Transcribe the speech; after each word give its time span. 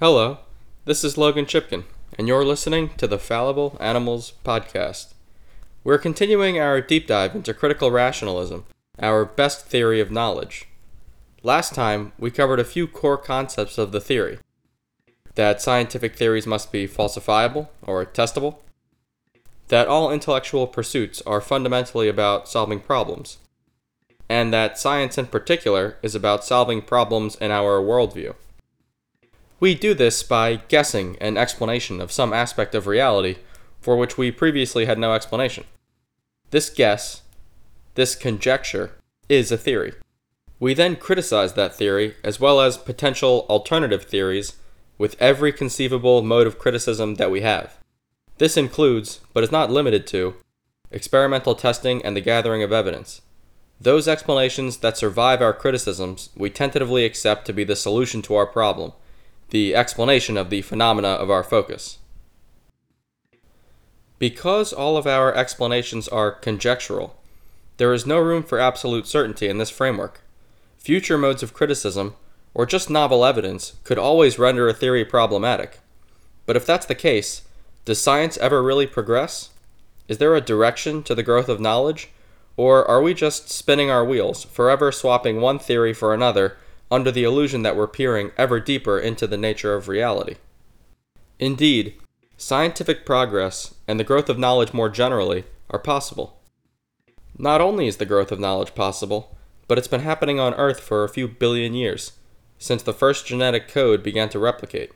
Hello, 0.00 0.38
this 0.86 1.04
is 1.04 1.16
Logan 1.16 1.46
Chipkin, 1.46 1.84
and 2.18 2.26
you're 2.26 2.44
listening 2.44 2.90
to 2.96 3.06
the 3.06 3.16
Fallible 3.16 3.76
Animals 3.78 4.32
Podcast. 4.44 5.14
We're 5.84 5.98
continuing 5.98 6.58
our 6.58 6.80
deep 6.80 7.06
dive 7.06 7.36
into 7.36 7.54
critical 7.54 7.92
rationalism, 7.92 8.64
our 8.98 9.24
best 9.24 9.66
theory 9.66 10.00
of 10.00 10.10
knowledge. 10.10 10.66
Last 11.44 11.76
time, 11.76 12.10
we 12.18 12.32
covered 12.32 12.58
a 12.58 12.64
few 12.64 12.88
core 12.88 13.16
concepts 13.16 13.78
of 13.78 13.92
the 13.92 14.00
theory 14.00 14.40
that 15.36 15.62
scientific 15.62 16.16
theories 16.16 16.44
must 16.44 16.72
be 16.72 16.88
falsifiable 16.88 17.68
or 17.80 18.04
testable, 18.04 18.56
that 19.68 19.86
all 19.86 20.10
intellectual 20.10 20.66
pursuits 20.66 21.22
are 21.22 21.40
fundamentally 21.40 22.08
about 22.08 22.48
solving 22.48 22.80
problems, 22.80 23.38
and 24.28 24.52
that 24.52 24.76
science 24.76 25.16
in 25.16 25.26
particular 25.26 25.98
is 26.02 26.16
about 26.16 26.44
solving 26.44 26.82
problems 26.82 27.36
in 27.36 27.52
our 27.52 27.80
worldview. 27.80 28.34
We 29.60 29.74
do 29.74 29.94
this 29.94 30.22
by 30.22 30.56
guessing 30.68 31.16
an 31.20 31.36
explanation 31.36 32.00
of 32.00 32.12
some 32.12 32.32
aspect 32.32 32.74
of 32.74 32.86
reality 32.86 33.36
for 33.80 33.96
which 33.96 34.18
we 34.18 34.30
previously 34.30 34.86
had 34.86 34.98
no 34.98 35.14
explanation. 35.14 35.64
This 36.50 36.70
guess, 36.70 37.22
this 37.94 38.14
conjecture, 38.14 38.92
is 39.28 39.52
a 39.52 39.58
theory. 39.58 39.92
We 40.58 40.74
then 40.74 40.96
criticize 40.96 41.54
that 41.54 41.74
theory 41.74 42.14
as 42.24 42.40
well 42.40 42.60
as 42.60 42.78
potential 42.78 43.46
alternative 43.48 44.04
theories 44.04 44.56
with 44.98 45.20
every 45.20 45.52
conceivable 45.52 46.22
mode 46.22 46.46
of 46.46 46.58
criticism 46.58 47.16
that 47.16 47.30
we 47.30 47.40
have. 47.40 47.78
This 48.38 48.56
includes, 48.56 49.20
but 49.32 49.44
is 49.44 49.52
not 49.52 49.70
limited 49.70 50.06
to, 50.08 50.34
experimental 50.90 51.54
testing 51.54 52.04
and 52.04 52.16
the 52.16 52.20
gathering 52.20 52.62
of 52.62 52.72
evidence. 52.72 53.20
Those 53.80 54.08
explanations 54.08 54.78
that 54.78 54.96
survive 54.96 55.42
our 55.42 55.52
criticisms 55.52 56.30
we 56.36 56.50
tentatively 56.50 57.04
accept 57.04 57.44
to 57.46 57.52
be 57.52 57.64
the 57.64 57.76
solution 57.76 58.22
to 58.22 58.34
our 58.34 58.46
problem, 58.46 58.92
the 59.50 59.74
explanation 59.74 60.36
of 60.36 60.50
the 60.50 60.62
phenomena 60.62 61.08
of 61.08 61.30
our 61.30 61.42
focus. 61.42 61.98
Because 64.18 64.72
all 64.72 64.96
of 64.96 65.06
our 65.06 65.34
explanations 65.34 66.08
are 66.08 66.30
conjectural, 66.30 67.16
there 67.76 67.92
is 67.92 68.06
no 68.06 68.18
room 68.18 68.42
for 68.42 68.58
absolute 68.58 69.06
certainty 69.06 69.48
in 69.48 69.58
this 69.58 69.70
framework. 69.70 70.20
Future 70.78 71.18
modes 71.18 71.42
of 71.42 71.54
criticism, 71.54 72.14
or 72.54 72.66
just 72.66 72.88
novel 72.88 73.24
evidence, 73.24 73.74
could 73.84 73.98
always 73.98 74.38
render 74.38 74.68
a 74.68 74.72
theory 74.72 75.04
problematic. 75.04 75.80
But 76.46 76.56
if 76.56 76.64
that's 76.64 76.86
the 76.86 76.94
case, 76.94 77.42
does 77.84 78.00
science 78.00 78.38
ever 78.38 78.62
really 78.62 78.86
progress? 78.86 79.50
Is 80.08 80.18
there 80.18 80.34
a 80.34 80.40
direction 80.40 81.02
to 81.04 81.14
the 81.14 81.22
growth 81.22 81.48
of 81.48 81.60
knowledge? 81.60 82.10
Or 82.56 82.88
are 82.88 83.02
we 83.02 83.14
just 83.14 83.50
spinning 83.50 83.90
our 83.90 84.04
wheels, 84.04 84.44
forever 84.44 84.92
swapping 84.92 85.40
one 85.40 85.58
theory 85.58 85.92
for 85.92 86.14
another 86.14 86.56
under 86.94 87.10
the 87.10 87.24
illusion 87.24 87.62
that 87.62 87.74
we're 87.74 87.88
peering 87.88 88.30
ever 88.36 88.60
deeper 88.60 89.00
into 89.00 89.26
the 89.26 89.36
nature 89.36 89.74
of 89.74 89.88
reality? 89.88 90.36
Indeed, 91.40 91.94
scientific 92.36 93.04
progress 93.04 93.74
and 93.88 93.98
the 93.98 94.04
growth 94.04 94.28
of 94.28 94.38
knowledge 94.38 94.72
more 94.72 94.88
generally 94.88 95.42
are 95.70 95.80
possible. 95.80 96.40
Not 97.36 97.60
only 97.60 97.88
is 97.88 97.96
the 97.96 98.06
growth 98.06 98.30
of 98.30 98.38
knowledge 98.38 98.76
possible, 98.76 99.36
but 99.66 99.76
it's 99.76 99.88
been 99.88 100.02
happening 100.02 100.38
on 100.38 100.54
Earth 100.54 100.78
for 100.78 101.02
a 101.02 101.08
few 101.08 101.26
billion 101.26 101.74
years, 101.74 102.12
since 102.58 102.82
the 102.82 102.92
first 102.92 103.26
genetic 103.26 103.66
code 103.66 104.04
began 104.04 104.28
to 104.28 104.38
replicate. 104.38 104.92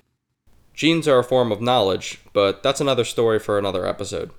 Genes 0.74 1.08
are 1.08 1.18
a 1.18 1.24
form 1.24 1.50
of 1.50 1.60
knowledge, 1.60 2.20
but 2.32 2.62
that's 2.62 2.80
another 2.80 3.04
story 3.04 3.40
for 3.40 3.58
another 3.58 3.84
episode. 3.84 4.30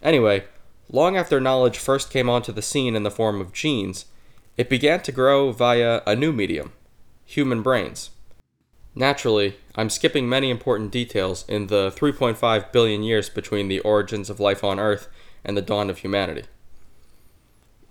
Anyway, 0.00 0.44
long 0.88 1.16
after 1.16 1.40
knowledge 1.40 1.78
first 1.78 2.12
came 2.12 2.30
onto 2.30 2.52
the 2.52 2.62
scene 2.62 2.94
in 2.94 3.02
the 3.02 3.10
form 3.10 3.40
of 3.40 3.52
genes, 3.52 4.04
it 4.58 4.68
began 4.68 5.00
to 5.00 5.12
grow 5.12 5.52
via 5.52 6.02
a 6.04 6.16
new 6.16 6.32
medium 6.32 6.72
human 7.24 7.62
brains. 7.62 8.10
Naturally, 8.94 9.56
I'm 9.76 9.90
skipping 9.90 10.28
many 10.28 10.50
important 10.50 10.90
details 10.90 11.44
in 11.46 11.68
the 11.68 11.92
3.5 11.94 12.72
billion 12.72 13.02
years 13.02 13.28
between 13.28 13.68
the 13.68 13.80
origins 13.80 14.28
of 14.28 14.40
life 14.40 14.64
on 14.64 14.80
Earth 14.80 15.08
and 15.44 15.56
the 15.56 15.62
dawn 15.62 15.90
of 15.90 15.98
humanity. 15.98 16.44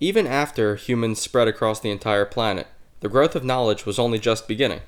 Even 0.00 0.26
after 0.26 0.74
humans 0.74 1.20
spread 1.20 1.48
across 1.48 1.80
the 1.80 1.90
entire 1.90 2.26
planet, 2.26 2.66
the 3.00 3.08
growth 3.08 3.34
of 3.34 3.44
knowledge 3.44 3.86
was 3.86 3.98
only 3.98 4.18
just 4.18 4.48
beginning. 4.48 4.80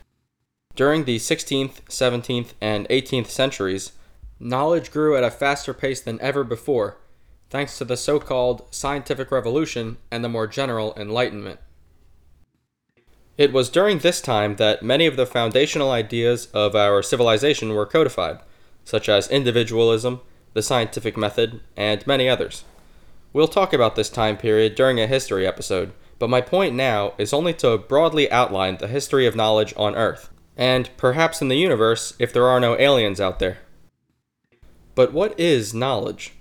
During 0.74 1.04
the 1.04 1.16
16th, 1.16 1.82
17th, 1.88 2.52
and 2.60 2.88
18th 2.88 3.28
centuries, 3.28 3.92
knowledge 4.38 4.90
grew 4.90 5.16
at 5.16 5.24
a 5.24 5.30
faster 5.30 5.72
pace 5.72 6.00
than 6.00 6.20
ever 6.20 6.44
before, 6.44 6.98
thanks 7.48 7.78
to 7.78 7.84
the 7.84 7.96
so 7.96 8.18
called 8.18 8.66
scientific 8.74 9.30
revolution 9.30 9.96
and 10.10 10.22
the 10.22 10.28
more 10.28 10.46
general 10.46 10.92
Enlightenment. 10.96 11.60
It 13.38 13.52
was 13.52 13.70
during 13.70 13.98
this 13.98 14.20
time 14.20 14.56
that 14.56 14.82
many 14.82 15.06
of 15.06 15.16
the 15.16 15.26
foundational 15.26 15.90
ideas 15.90 16.48
of 16.52 16.74
our 16.74 17.02
civilization 17.02 17.72
were 17.74 17.86
codified, 17.86 18.40
such 18.84 19.08
as 19.08 19.28
individualism, 19.28 20.20
the 20.52 20.62
scientific 20.62 21.16
method, 21.16 21.60
and 21.76 22.06
many 22.06 22.28
others. 22.28 22.64
We'll 23.32 23.48
talk 23.48 23.72
about 23.72 23.96
this 23.96 24.10
time 24.10 24.36
period 24.36 24.74
during 24.74 25.00
a 25.00 25.06
history 25.06 25.46
episode, 25.46 25.92
but 26.18 26.28
my 26.30 26.40
point 26.40 26.74
now 26.74 27.14
is 27.16 27.32
only 27.32 27.54
to 27.54 27.78
broadly 27.78 28.30
outline 28.30 28.76
the 28.76 28.88
history 28.88 29.26
of 29.26 29.36
knowledge 29.36 29.72
on 29.76 29.94
Earth 29.94 30.30
and 30.60 30.90
perhaps 30.98 31.40
in 31.40 31.48
the 31.48 31.56
universe 31.56 32.12
if 32.18 32.34
there 32.34 32.46
are 32.46 32.60
no 32.60 32.78
aliens 32.78 33.18
out 33.18 33.38
there. 33.38 33.58
But 34.94 35.10
what 35.10 35.38
is 35.40 35.72
knowledge? 35.72 36.34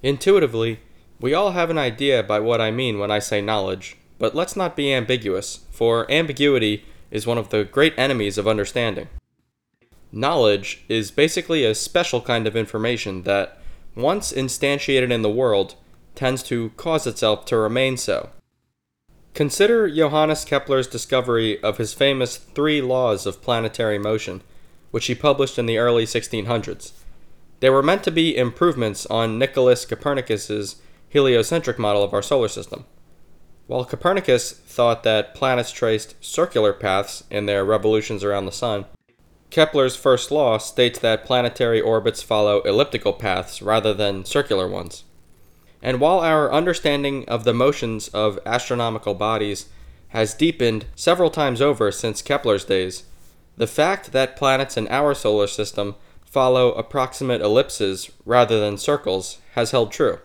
Intuitively, 0.00 0.78
we 1.20 1.34
all 1.34 1.50
have 1.50 1.68
an 1.68 1.76
idea 1.76 2.22
by 2.22 2.38
what 2.38 2.60
I 2.60 2.70
mean 2.70 3.00
when 3.00 3.10
I 3.10 3.18
say 3.18 3.40
knowledge, 3.40 3.96
but 4.18 4.34
let's 4.34 4.56
not 4.56 4.76
be 4.76 4.92
ambiguous, 4.92 5.60
for 5.70 6.10
ambiguity 6.10 6.84
is 7.10 7.26
one 7.26 7.38
of 7.38 7.50
the 7.50 7.64
great 7.64 7.94
enemies 7.96 8.38
of 8.38 8.48
understanding. 8.48 9.08
Knowledge 10.10 10.84
is 10.88 11.10
basically 11.10 11.64
a 11.64 11.74
special 11.74 12.20
kind 12.20 12.46
of 12.46 12.56
information 12.56 13.22
that, 13.22 13.60
once 13.94 14.32
instantiated 14.32 15.10
in 15.10 15.22
the 15.22 15.30
world, 15.30 15.74
tends 16.14 16.42
to 16.42 16.70
cause 16.70 17.06
itself 17.06 17.44
to 17.44 17.56
remain 17.56 17.96
so. 17.96 18.30
Consider 19.34 19.88
Johannes 19.88 20.44
Kepler's 20.44 20.88
discovery 20.88 21.62
of 21.62 21.78
his 21.78 21.94
famous 21.94 22.36
three 22.36 22.80
laws 22.80 23.26
of 23.26 23.42
planetary 23.42 23.98
motion, 23.98 24.42
which 24.90 25.06
he 25.06 25.14
published 25.14 25.58
in 25.58 25.66
the 25.66 25.78
early 25.78 26.06
1600s. 26.06 26.92
They 27.60 27.70
were 27.70 27.82
meant 27.82 28.02
to 28.04 28.10
be 28.10 28.36
improvements 28.36 29.06
on 29.06 29.38
Nicholas 29.38 29.84
Copernicus's 29.84 30.76
heliocentric 31.08 31.78
model 31.78 32.02
of 32.02 32.14
our 32.14 32.22
solar 32.22 32.48
system. 32.48 32.84
While 33.68 33.84
Copernicus 33.84 34.52
thought 34.52 35.02
that 35.02 35.34
planets 35.34 35.70
traced 35.70 36.14
circular 36.24 36.72
paths 36.72 37.24
in 37.30 37.44
their 37.44 37.66
revolutions 37.66 38.24
around 38.24 38.46
the 38.46 38.50
sun, 38.50 38.86
Kepler's 39.50 39.94
first 39.94 40.30
law 40.30 40.56
states 40.56 40.98
that 41.00 41.26
planetary 41.26 41.78
orbits 41.78 42.22
follow 42.22 42.62
elliptical 42.62 43.12
paths 43.12 43.60
rather 43.60 43.92
than 43.92 44.24
circular 44.24 44.66
ones. 44.66 45.04
And 45.82 46.00
while 46.00 46.20
our 46.20 46.50
understanding 46.50 47.28
of 47.28 47.44
the 47.44 47.52
motions 47.52 48.08
of 48.08 48.38
astronomical 48.46 49.12
bodies 49.12 49.66
has 50.08 50.32
deepened 50.32 50.86
several 50.96 51.28
times 51.28 51.60
over 51.60 51.92
since 51.92 52.22
Kepler's 52.22 52.64
days, 52.64 53.04
the 53.58 53.66
fact 53.66 54.12
that 54.12 54.34
planets 54.34 54.78
in 54.78 54.88
our 54.88 55.12
solar 55.12 55.46
system 55.46 55.94
follow 56.24 56.72
approximate 56.72 57.42
ellipses 57.42 58.10
rather 58.24 58.58
than 58.58 58.78
circles 58.78 59.40
has 59.52 59.72
held 59.72 59.92
true. 59.92 60.20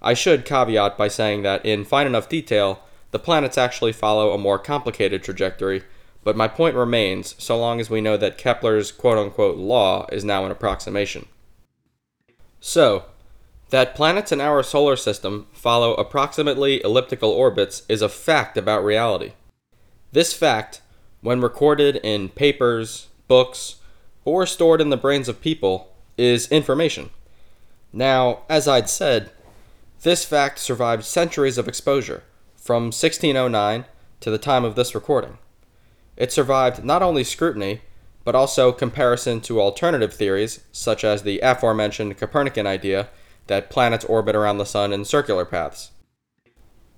I 0.00 0.14
should 0.14 0.44
caveat 0.44 0.96
by 0.96 1.08
saying 1.08 1.42
that 1.42 1.64
in 1.64 1.84
fine 1.84 2.06
enough 2.06 2.28
detail, 2.28 2.82
the 3.10 3.18
planets 3.18 3.56
actually 3.56 3.92
follow 3.92 4.32
a 4.32 4.38
more 4.38 4.58
complicated 4.58 5.22
trajectory, 5.22 5.82
but 6.22 6.36
my 6.36 6.48
point 6.48 6.76
remains 6.76 7.34
so 7.38 7.58
long 7.58 7.80
as 7.80 7.88
we 7.88 8.00
know 8.00 8.16
that 8.16 8.38
Kepler's 8.38 8.92
quote 8.92 9.18
unquote 9.18 9.56
law 9.56 10.06
is 10.12 10.24
now 10.24 10.44
an 10.44 10.50
approximation. 10.50 11.26
So, 12.60 13.04
that 13.70 13.94
planets 13.94 14.32
in 14.32 14.40
our 14.40 14.62
solar 14.62 14.96
system 14.96 15.46
follow 15.52 15.94
approximately 15.94 16.82
elliptical 16.84 17.30
orbits 17.30 17.82
is 17.88 18.02
a 18.02 18.08
fact 18.08 18.56
about 18.56 18.84
reality. 18.84 19.32
This 20.12 20.32
fact, 20.32 20.82
when 21.20 21.40
recorded 21.40 21.96
in 21.96 22.28
papers, 22.28 23.08
books, 23.28 23.76
or 24.24 24.46
stored 24.46 24.80
in 24.80 24.90
the 24.90 24.96
brains 24.96 25.28
of 25.28 25.40
people, 25.40 25.92
is 26.16 26.50
information. 26.50 27.10
Now, 27.92 28.40
as 28.48 28.68
I'd 28.68 28.88
said, 28.88 29.30
this 30.06 30.24
fact 30.24 30.60
survived 30.60 31.02
centuries 31.02 31.58
of 31.58 31.66
exposure, 31.66 32.22
from 32.54 32.84
1609 32.84 33.86
to 34.20 34.30
the 34.30 34.38
time 34.38 34.64
of 34.64 34.76
this 34.76 34.94
recording. 34.94 35.36
It 36.16 36.30
survived 36.30 36.84
not 36.84 37.02
only 37.02 37.24
scrutiny, 37.24 37.80
but 38.22 38.36
also 38.36 38.70
comparison 38.70 39.40
to 39.40 39.60
alternative 39.60 40.14
theories, 40.14 40.60
such 40.70 41.02
as 41.02 41.24
the 41.24 41.40
aforementioned 41.40 42.16
Copernican 42.16 42.68
idea 42.68 43.08
that 43.48 43.68
planets 43.68 44.04
orbit 44.04 44.36
around 44.36 44.58
the 44.58 44.64
Sun 44.64 44.92
in 44.92 45.04
circular 45.04 45.44
paths. 45.44 45.90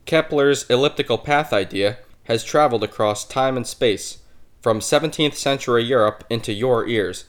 Kepler's 0.05 0.69
elliptical 0.69 1.17
path 1.17 1.51
idea 1.51 1.97
has 2.25 2.45
traveled 2.45 2.85
across 2.85 3.27
time 3.27 3.57
and 3.57 3.67
space, 3.67 4.19
from 4.61 4.81
17th 4.81 5.33
century 5.33 5.83
Europe 5.83 6.25
into 6.29 6.53
your 6.53 6.87
ears, 6.87 7.25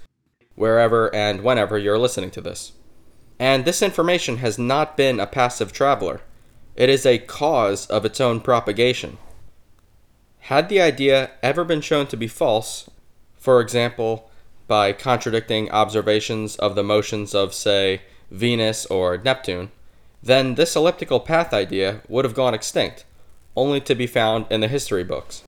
wherever 0.56 1.16
and 1.16 1.42
whenever 1.42 1.78
you're 1.78 1.98
listening 1.98 2.32
to 2.32 2.42
this. 2.42 2.74
And 3.40 3.64
this 3.64 3.82
information 3.82 4.38
has 4.38 4.60
not 4.60 4.98
been 4.98 5.20
a 5.20 5.26
passive 5.26 5.72
traveler, 5.72 6.22
it 6.76 6.90
is 6.90 7.06
a 7.06 7.18
cause 7.18 7.88
of 7.88 8.06
its 8.06 8.22
own 8.22 8.42
propagation. 8.42 9.18
Had 10.44 10.70
the 10.70 10.82
idea 10.82 11.32
ever 11.42 11.64
been 11.64 11.82
shown 11.82 12.08
to 12.08 12.18
be 12.18 12.28
false, 12.28 12.90
for 13.36 13.62
example, 13.62 14.30
by 14.68 14.94
contradicting 14.94 15.72
observations 15.72 16.56
of 16.58 16.76
the 16.76 16.84
motions 16.84 17.34
of, 17.34 17.54
say, 17.54 18.02
Venus 18.30 18.86
or 18.86 19.18
Neptune, 19.18 19.72
then 20.22 20.56
this 20.56 20.76
elliptical 20.76 21.20
path 21.20 21.54
idea 21.54 22.02
would 22.08 22.26
have 22.26 22.36
gone 22.36 22.54
extinct, 22.54 23.06
only 23.56 23.82
to 23.82 23.96
be 23.96 24.08
found 24.08 24.46
in 24.50 24.62
the 24.62 24.68
history 24.68 25.04
books. 25.04 25.44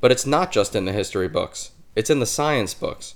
But 0.00 0.10
it's 0.10 0.26
not 0.26 0.50
just 0.50 0.74
in 0.74 0.86
the 0.86 0.92
history 0.92 1.28
books, 1.28 1.72
it's 1.94 2.10
in 2.10 2.20
the 2.20 2.26
science 2.26 2.74
books. 2.74 3.14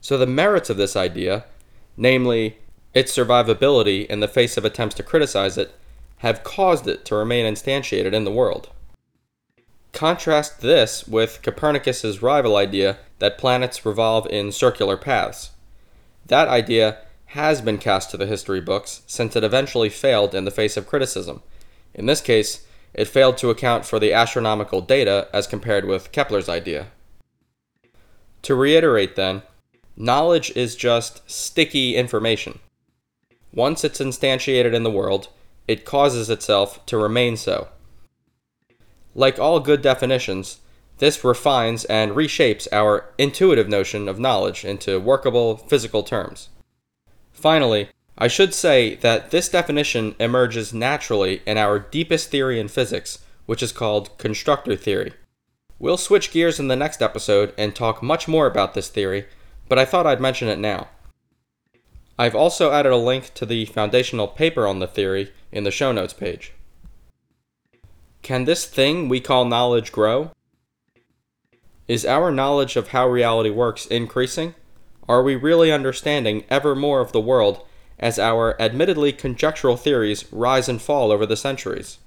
So 0.00 0.18
the 0.18 0.26
merits 0.26 0.68
of 0.68 0.76
this 0.76 0.96
idea, 0.96 1.44
namely 1.96 2.58
its 2.94 3.16
survivability 3.16 4.06
in 4.06 4.20
the 4.20 4.28
face 4.28 4.56
of 4.56 4.64
attempts 4.64 4.94
to 4.94 5.02
criticize 5.02 5.58
it, 5.58 5.74
have 6.18 6.44
caused 6.44 6.86
it 6.86 7.04
to 7.04 7.14
remain 7.14 7.44
instantiated 7.44 8.12
in 8.12 8.24
the 8.24 8.30
world. 8.30 8.70
Contrast 9.92 10.60
this 10.60 11.06
with 11.06 11.40
Copernicus's 11.42 12.22
rival 12.22 12.56
idea 12.56 12.98
that 13.18 13.38
planets 13.38 13.84
revolve 13.84 14.26
in 14.28 14.50
circular 14.50 14.96
paths. 14.96 15.50
That 16.26 16.48
idea 16.48 16.98
has 17.26 17.60
been 17.60 17.78
cast 17.78 18.10
to 18.10 18.16
the 18.16 18.26
history 18.26 18.60
books 18.60 19.02
since 19.06 19.36
it 19.36 19.44
eventually 19.44 19.88
failed 19.88 20.34
in 20.34 20.44
the 20.44 20.50
face 20.50 20.76
of 20.76 20.86
criticism. 20.86 21.42
In 21.94 22.06
this 22.06 22.20
case, 22.20 22.66
it 22.92 23.08
failed 23.08 23.36
to 23.38 23.50
account 23.50 23.84
for 23.84 23.98
the 23.98 24.12
astronomical 24.12 24.80
data 24.80 25.28
as 25.32 25.46
compared 25.46 25.84
with 25.84 26.12
Kepler's 26.12 26.48
idea. 26.48 26.88
To 28.42 28.54
reiterate, 28.54 29.16
then, 29.16 29.42
knowledge 29.96 30.50
is 30.56 30.76
just 30.76 31.28
sticky 31.30 31.96
information. 31.96 32.60
Once 33.54 33.84
it's 33.84 34.00
instantiated 34.00 34.74
in 34.74 34.82
the 34.82 34.90
world, 34.90 35.28
it 35.68 35.84
causes 35.84 36.28
itself 36.28 36.84
to 36.86 36.96
remain 36.96 37.36
so. 37.36 37.68
Like 39.14 39.38
all 39.38 39.60
good 39.60 39.80
definitions, 39.80 40.58
this 40.98 41.22
refines 41.22 41.84
and 41.84 42.12
reshapes 42.12 42.66
our 42.72 43.12
intuitive 43.16 43.68
notion 43.68 44.08
of 44.08 44.18
knowledge 44.18 44.64
into 44.64 44.98
workable 44.98 45.56
physical 45.56 46.02
terms. 46.02 46.48
Finally, 47.32 47.88
I 48.18 48.28
should 48.28 48.54
say 48.54 48.96
that 48.96 49.30
this 49.30 49.48
definition 49.48 50.14
emerges 50.18 50.74
naturally 50.74 51.42
in 51.46 51.56
our 51.56 51.78
deepest 51.78 52.30
theory 52.30 52.58
in 52.58 52.68
physics, 52.68 53.18
which 53.46 53.62
is 53.62 53.72
called 53.72 54.16
constructor 54.18 54.76
theory. 54.76 55.12
We'll 55.78 55.96
switch 55.96 56.32
gears 56.32 56.58
in 56.58 56.68
the 56.68 56.76
next 56.76 57.02
episode 57.02 57.52
and 57.58 57.74
talk 57.74 58.02
much 58.02 58.26
more 58.26 58.46
about 58.46 58.74
this 58.74 58.88
theory, 58.88 59.26
but 59.68 59.78
I 59.78 59.84
thought 59.84 60.06
I'd 60.06 60.20
mention 60.20 60.48
it 60.48 60.58
now. 60.58 60.88
I've 62.16 62.36
also 62.36 62.70
added 62.70 62.92
a 62.92 62.96
link 62.96 63.34
to 63.34 63.44
the 63.44 63.64
foundational 63.64 64.28
paper 64.28 64.66
on 64.66 64.78
the 64.78 64.86
theory 64.86 65.32
in 65.50 65.64
the 65.64 65.72
show 65.72 65.90
notes 65.90 66.12
page. 66.12 66.52
Can 68.22 68.44
this 68.44 68.66
thing 68.66 69.08
we 69.08 69.20
call 69.20 69.44
knowledge 69.44 69.90
grow? 69.90 70.30
Is 71.88 72.06
our 72.06 72.30
knowledge 72.30 72.76
of 72.76 72.88
how 72.88 73.08
reality 73.08 73.50
works 73.50 73.84
increasing? 73.86 74.54
Are 75.08 75.22
we 75.22 75.34
really 75.34 75.72
understanding 75.72 76.44
ever 76.48 76.74
more 76.74 77.00
of 77.00 77.12
the 77.12 77.20
world 77.20 77.62
as 77.98 78.18
our 78.18 78.60
admittedly 78.60 79.12
conjectural 79.12 79.76
theories 79.76 80.24
rise 80.32 80.68
and 80.68 80.80
fall 80.80 81.10
over 81.10 81.26
the 81.26 81.36
centuries? 81.36 81.98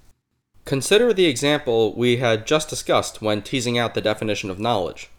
Consider 0.66 1.14
the 1.14 1.26
example 1.26 1.94
we 1.94 2.18
had 2.18 2.48
just 2.48 2.70
discussed 2.70 3.22
when 3.22 3.42
teasing 3.42 3.78
out 3.78 3.94
the 3.94 4.02
definition 4.02 4.50
of 4.50 4.60
knowledge. 4.60 5.10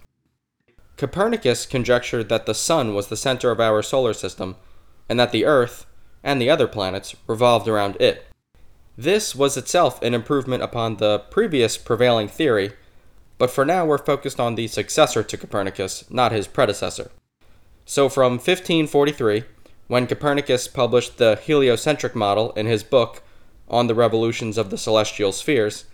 Copernicus 0.96 1.64
conjectured 1.64 2.28
that 2.28 2.46
the 2.46 2.54
Sun 2.54 2.94
was 2.94 3.06
the 3.06 3.16
center 3.16 3.50
of 3.50 3.60
our 3.60 3.82
solar 3.82 4.12
system 4.12 4.56
and 5.08 5.18
that 5.18 5.32
the 5.32 5.44
Earth 5.44 5.86
and 6.22 6.40
the 6.40 6.50
other 6.50 6.66
planets 6.66 7.14
revolved 7.26 7.68
around 7.68 7.96
it. 8.00 8.26
This 8.96 9.34
was 9.34 9.56
itself 9.56 10.02
an 10.02 10.14
improvement 10.14 10.62
upon 10.62 10.96
the 10.96 11.20
previous 11.30 11.76
prevailing 11.76 12.28
theory, 12.28 12.72
but 13.38 13.50
for 13.50 13.64
now 13.64 13.86
we're 13.86 13.98
focused 13.98 14.40
on 14.40 14.56
the 14.56 14.66
successor 14.66 15.22
to 15.22 15.36
Copernicus, 15.36 16.04
not 16.10 16.32
his 16.32 16.48
predecessor. 16.48 17.10
So 17.84 18.08
from 18.08 18.32
1543, 18.32 19.44
when 19.86 20.06
Copernicus 20.06 20.68
published 20.68 21.16
the 21.16 21.36
heliocentric 21.36 22.14
model 22.14 22.52
in 22.52 22.66
his 22.66 22.82
book 22.82 23.22
on 23.68 23.86
the 23.86 23.94
revolutions 23.94 24.58
of 24.58 24.70
the 24.70 24.76
celestial 24.76 25.32
spheres, 25.32 25.84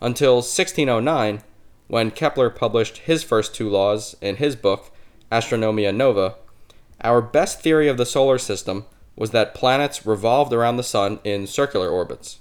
until 0.00 0.36
1609, 0.36 1.42
when 1.86 2.10
Kepler 2.10 2.50
published 2.50 2.98
his 2.98 3.22
first 3.22 3.54
two 3.54 3.68
laws 3.68 4.16
in 4.20 4.36
his 4.36 4.56
book, 4.56 4.90
Astronomia 5.30 5.94
Nova, 5.94 6.36
our 7.04 7.20
best 7.20 7.60
theory 7.60 7.86
of 7.86 7.98
the 7.98 8.06
solar 8.06 8.38
system 8.38 8.86
was 9.14 9.30
that 9.30 9.54
planets 9.54 10.06
revolved 10.06 10.52
around 10.52 10.76
the 10.76 10.82
Sun 10.82 11.20
in 11.22 11.46
circular 11.46 11.88
orbits. 11.88 12.40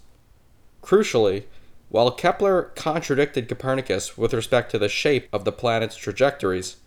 Crucially, 0.82 1.44
while 1.90 2.10
Kepler 2.10 2.72
contradicted 2.76 3.48
Copernicus 3.48 4.18
with 4.18 4.34
respect 4.34 4.72
to 4.72 4.80
the 4.80 4.90
shape 4.90 5.28
of 5.32 5.46
the 5.46 5.52
planets' 5.52 5.96
trajectories, 5.96 6.78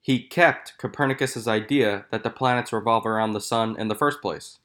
he 0.00 0.22
kept 0.22 0.78
Copernicus's 0.78 1.46
idea 1.46 2.06
that 2.10 2.22
the 2.22 2.30
planets 2.30 2.72
revolve 2.72 3.04
around 3.04 3.32
the 3.32 3.40
Sun 3.40 3.78
in 3.78 3.88
the 3.88 3.94
first 3.94 4.22
place. 4.22 4.58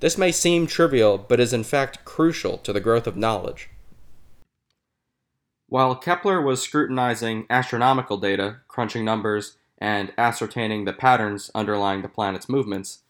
This 0.00 0.18
may 0.18 0.32
seem 0.32 0.66
trivial, 0.66 1.18
but 1.18 1.38
is 1.38 1.52
in 1.52 1.62
fact 1.62 2.04
crucial 2.04 2.56
to 2.58 2.72
the 2.72 2.80
growth 2.80 3.06
of 3.06 3.16
knowledge. 3.16 3.68
While 5.68 5.94
Kepler 5.96 6.40
was 6.40 6.62
scrutinizing 6.62 7.46
astronomical 7.50 8.16
data, 8.16 8.60
crunching 8.68 9.04
numbers, 9.04 9.57
and 9.80 10.12
ascertaining 10.18 10.84
the 10.84 10.92
patterns 10.92 11.50
underlying 11.54 12.02
the 12.02 12.08
planet's 12.08 12.48
movements, 12.48 13.00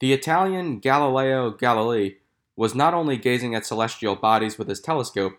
the 0.00 0.12
Italian 0.12 0.78
Galileo 0.78 1.50
Galilei 1.50 2.16
was 2.56 2.74
not 2.74 2.94
only 2.94 3.16
gazing 3.16 3.54
at 3.54 3.64
celestial 3.64 4.16
bodies 4.16 4.58
with 4.58 4.68
his 4.68 4.80
telescope, 4.80 5.38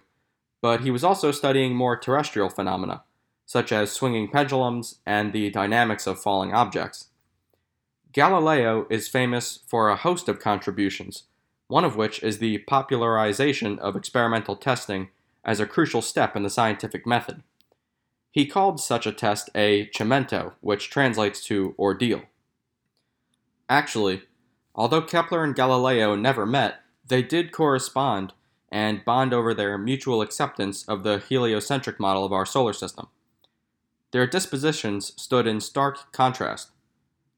but 0.61 0.81
he 0.81 0.91
was 0.91 1.03
also 1.03 1.31
studying 1.31 1.75
more 1.75 1.97
terrestrial 1.97 2.49
phenomena, 2.49 3.03
such 3.45 3.71
as 3.71 3.91
swinging 3.91 4.29
pendulums 4.29 4.99
and 5.05 5.33
the 5.33 5.49
dynamics 5.49 6.07
of 6.07 6.21
falling 6.21 6.53
objects. 6.53 7.09
Galileo 8.13 8.85
is 8.89 9.07
famous 9.07 9.59
for 9.67 9.89
a 9.89 9.95
host 9.95 10.29
of 10.29 10.39
contributions, 10.39 11.23
one 11.67 11.85
of 11.85 11.95
which 11.95 12.21
is 12.21 12.37
the 12.37 12.59
popularization 12.59 13.79
of 13.79 13.95
experimental 13.95 14.55
testing 14.55 15.09
as 15.43 15.59
a 15.59 15.65
crucial 15.65 16.01
step 16.01 16.35
in 16.35 16.43
the 16.43 16.49
scientific 16.49 17.07
method. 17.07 17.41
He 18.31 18.45
called 18.45 18.79
such 18.79 19.05
a 19.05 19.11
test 19.11 19.49
a 19.53 19.87
cimento, 19.87 20.53
which 20.61 20.89
translates 20.89 21.43
to 21.45 21.75
ordeal. 21.77 22.23
Actually, 23.69 24.23
although 24.73 25.01
Kepler 25.01 25.43
and 25.43 25.53
Galileo 25.53 26.15
never 26.15 26.45
met, 26.45 26.79
they 27.05 27.21
did 27.21 27.51
correspond 27.51 28.33
and 28.71 29.03
bond 29.03 29.33
over 29.33 29.53
their 29.53 29.77
mutual 29.77 30.21
acceptance 30.21 30.87
of 30.87 31.03
the 31.03 31.19
heliocentric 31.19 31.99
model 31.99 32.23
of 32.23 32.31
our 32.31 32.45
solar 32.45 32.71
system. 32.71 33.07
Their 34.11 34.27
dispositions 34.27 35.13
stood 35.21 35.45
in 35.45 35.59
stark 35.59 36.11
contrast. 36.13 36.71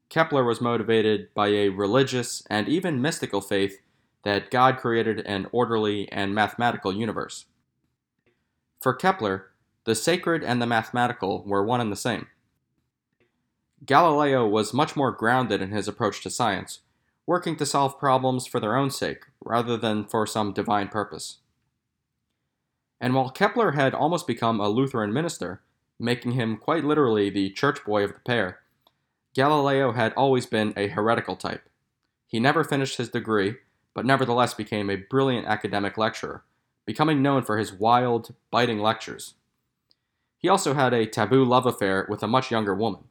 Kepler 0.08 0.44
was 0.44 0.60
motivated 0.60 1.32
by 1.34 1.48
a 1.48 1.70
religious 1.70 2.44
and 2.48 2.68
even 2.68 3.02
mystical 3.02 3.40
faith 3.40 3.80
that 4.22 4.50
God 4.50 4.76
created 4.76 5.20
an 5.26 5.48
orderly 5.50 6.10
and 6.12 6.34
mathematical 6.34 6.92
universe. 6.92 7.46
For 8.80 8.94
Kepler, 8.94 9.50
the 9.84 9.94
sacred 9.94 10.42
and 10.42 10.60
the 10.60 10.66
mathematical 10.66 11.42
were 11.44 11.64
one 11.64 11.80
and 11.80 11.92
the 11.92 11.96
same. 11.96 12.26
Galileo 13.84 14.46
was 14.46 14.72
much 14.72 14.96
more 14.96 15.12
grounded 15.12 15.60
in 15.60 15.70
his 15.70 15.86
approach 15.86 16.22
to 16.22 16.30
science, 16.30 16.80
working 17.26 17.56
to 17.56 17.66
solve 17.66 17.98
problems 17.98 18.46
for 18.46 18.60
their 18.60 18.76
own 18.76 18.90
sake 18.90 19.24
rather 19.44 19.76
than 19.76 20.04
for 20.04 20.26
some 20.26 20.52
divine 20.52 20.88
purpose. 20.88 21.38
And 23.00 23.14
while 23.14 23.28
Kepler 23.28 23.72
had 23.72 23.92
almost 23.92 24.26
become 24.26 24.60
a 24.60 24.68
Lutheran 24.68 25.12
minister, 25.12 25.60
making 25.98 26.32
him 26.32 26.56
quite 26.56 26.84
literally 26.84 27.28
the 27.28 27.50
church 27.50 27.84
boy 27.84 28.04
of 28.04 28.14
the 28.14 28.20
pair, 28.20 28.60
Galileo 29.34 29.92
had 29.92 30.14
always 30.14 30.46
been 30.46 30.72
a 30.76 30.88
heretical 30.88 31.36
type. 31.36 31.68
He 32.26 32.40
never 32.40 32.64
finished 32.64 32.96
his 32.96 33.10
degree, 33.10 33.56
but 33.92 34.06
nevertheless 34.06 34.54
became 34.54 34.88
a 34.88 34.96
brilliant 34.96 35.46
academic 35.46 35.98
lecturer, 35.98 36.44
becoming 36.86 37.20
known 37.20 37.42
for 37.42 37.58
his 37.58 37.72
wild, 37.72 38.34
biting 38.50 38.78
lectures. 38.78 39.34
He 40.44 40.50
also 40.50 40.74
had 40.74 40.92
a 40.92 41.06
taboo 41.06 41.42
love 41.42 41.64
affair 41.64 42.06
with 42.06 42.22
a 42.22 42.28
much 42.28 42.50
younger 42.50 42.74
woman. 42.74 43.04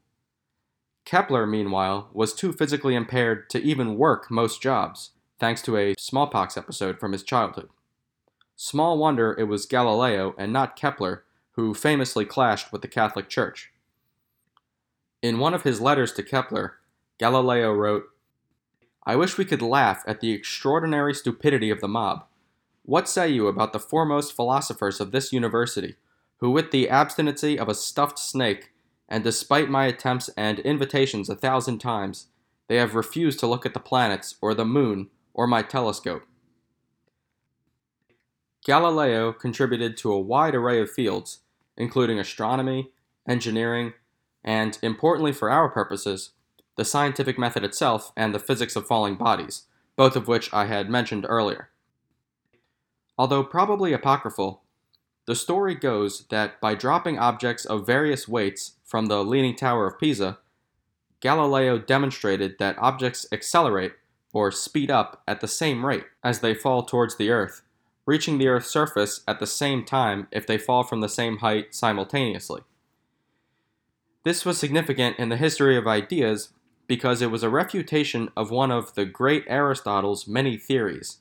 Kepler, 1.03 1.47
meanwhile, 1.47 2.11
was 2.13 2.31
too 2.31 2.53
physically 2.53 2.93
impaired 2.93 3.49
to 3.49 3.59
even 3.59 3.97
work 3.97 4.29
most 4.29 4.61
jobs, 4.61 5.13
thanks 5.39 5.63
to 5.63 5.75
a 5.75 5.95
smallpox 5.97 6.57
episode 6.57 6.99
from 6.99 7.11
his 7.11 7.23
childhood. 7.23 7.69
Small 8.55 8.99
wonder 8.99 9.35
it 9.39 9.45
was 9.45 9.65
Galileo 9.65 10.35
and 10.37 10.53
not 10.53 10.75
Kepler 10.75 11.23
who 11.53 11.73
famously 11.73 12.23
clashed 12.23 12.71
with 12.71 12.83
the 12.83 12.87
Catholic 12.87 13.29
Church. 13.29 13.71
In 15.23 15.39
one 15.39 15.55
of 15.55 15.63
his 15.63 15.81
letters 15.81 16.13
to 16.13 16.21
Kepler, 16.21 16.75
Galileo 17.17 17.73
wrote, 17.73 18.03
I 19.07 19.15
wish 19.15 19.39
we 19.39 19.45
could 19.45 19.63
laugh 19.63 20.03
at 20.05 20.21
the 20.21 20.33
extraordinary 20.33 21.15
stupidity 21.15 21.71
of 21.71 21.81
the 21.81 21.87
mob. 21.87 22.25
What 22.83 23.09
say 23.09 23.27
you 23.27 23.47
about 23.47 23.73
the 23.73 23.79
foremost 23.79 24.35
philosophers 24.35 25.01
of 25.01 25.09
this 25.11 25.33
university, 25.33 25.95
who, 26.43 26.51
with 26.51 26.71
the 26.71 26.91
obstinacy 26.91 27.57
of 27.57 27.69
a 27.69 27.73
stuffed 27.73 28.19
snake, 28.19 28.73
and 29.07 29.23
despite 29.23 29.69
my 29.69 29.85
attempts 29.85 30.29
and 30.35 30.59
invitations 30.59 31.29
a 31.29 31.35
thousand 31.37 31.79
times, 31.79 32.27
they 32.67 32.75
have 32.75 32.95
refused 32.95 33.39
to 33.39 33.47
look 33.47 33.65
at 33.65 33.73
the 33.73 33.79
planets, 33.79 34.35
or 34.41 34.53
the 34.53 34.65
moon, 34.65 35.07
or 35.33 35.47
my 35.47 35.61
telescope. 35.61 36.23
Galileo 38.65 39.31
contributed 39.31 39.95
to 39.95 40.11
a 40.11 40.19
wide 40.19 40.53
array 40.53 40.81
of 40.81 40.91
fields, 40.91 41.39
including 41.77 42.19
astronomy, 42.19 42.91
engineering, 43.25 43.93
and, 44.43 44.77
importantly 44.81 45.31
for 45.31 45.49
our 45.49 45.69
purposes, 45.69 46.31
the 46.75 46.83
scientific 46.83 47.39
method 47.39 47.63
itself 47.63 48.11
and 48.17 48.35
the 48.35 48.37
physics 48.39 48.75
of 48.75 48.85
falling 48.85 49.15
bodies, 49.15 49.63
both 49.95 50.17
of 50.17 50.27
which 50.27 50.53
I 50.53 50.65
had 50.65 50.89
mentioned 50.89 51.25
earlier. 51.29 51.69
Although 53.17 53.45
probably 53.45 53.93
apocryphal, 53.93 54.62
the 55.25 55.35
story 55.35 55.75
goes 55.75 56.25
that 56.29 56.59
by 56.59 56.75
dropping 56.75 57.17
objects 57.17 57.65
of 57.65 57.85
various 57.85 58.27
weights 58.27 58.73
from 58.83 59.05
the 59.05 59.23
Leaning 59.23 59.55
Tower 59.55 59.87
of 59.87 59.99
Pisa, 59.99 60.39
Galileo 61.21 61.77
demonstrated 61.77 62.57
that 62.59 62.77
objects 62.77 63.25
accelerate 63.31 63.93
or 64.33 64.51
speed 64.51 64.91
up 64.91 65.23
at 65.27 65.39
the 65.39 65.47
same 65.47 65.85
rate 65.85 66.05
as 66.23 66.39
they 66.39 66.53
fall 66.53 66.83
towards 66.83 67.15
the 67.15 67.29
Earth, 67.29 67.61
reaching 68.05 68.37
the 68.37 68.47
Earth's 68.47 68.69
surface 68.69 69.21
at 69.27 69.39
the 69.39 69.47
same 69.47 69.85
time 69.85 70.27
if 70.31 70.45
they 70.45 70.57
fall 70.57 70.83
from 70.83 70.99
the 70.99 71.07
same 71.07 71.37
height 71.37 71.73
simultaneously. 71.73 72.61
This 74.25 74.45
was 74.45 74.57
significant 74.57 75.17
in 75.19 75.29
the 75.29 75.37
history 75.37 75.77
of 75.77 75.87
ideas 75.87 76.49
because 76.87 77.21
it 77.21 77.31
was 77.31 77.43
a 77.43 77.49
refutation 77.49 78.29
of 78.35 78.51
one 78.51 78.71
of 78.71 78.95
the 78.95 79.05
great 79.05 79.45
Aristotle's 79.47 80.27
many 80.27 80.57
theories, 80.57 81.19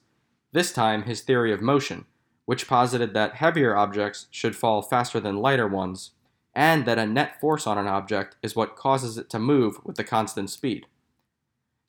this 0.52 0.72
time 0.72 1.04
his 1.04 1.20
theory 1.20 1.52
of 1.52 1.60
motion, 1.60 2.06
which 2.44 2.66
posited 2.68 3.14
that 3.14 3.36
heavier 3.36 3.76
objects 3.76 4.26
should 4.30 4.56
fall 4.56 4.82
faster 4.82 5.20
than 5.20 5.36
lighter 5.36 5.68
ones, 5.68 6.12
and 6.54 6.84
that 6.84 6.98
a 6.98 7.06
net 7.06 7.40
force 7.40 7.66
on 7.66 7.78
an 7.78 7.86
object 7.86 8.36
is 8.42 8.56
what 8.56 8.76
causes 8.76 9.16
it 9.16 9.30
to 9.30 9.38
move 9.38 9.78
with 9.84 9.98
a 9.98 10.04
constant 10.04 10.50
speed. 10.50 10.86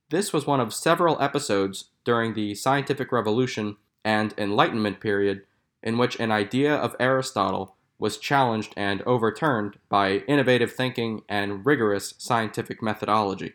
This 0.10 0.31
was 0.31 0.45
one 0.45 0.60
of 0.60 0.74
several 0.74 1.19
episodes 1.22 1.86
during 2.03 2.33
the 2.33 2.55
scientific 2.55 3.12
revolution 3.12 3.77
and 4.05 4.33
Enlightenment 4.38 5.00
period 5.00 5.43
in 5.81 5.98
which 5.98 6.19
an 6.19 6.31
idea 6.31 6.74
of 6.74 6.95
Aristotle 7.00 7.75
was 8.00 8.17
challenged 8.17 8.74
and 8.75 9.01
overturned 9.03 9.77
by 9.89 10.17
innovative 10.27 10.72
thinking 10.72 11.22
and 11.29 11.65
rigorous 11.65 12.13
scientific 12.17 12.81
methodology. 12.81 13.53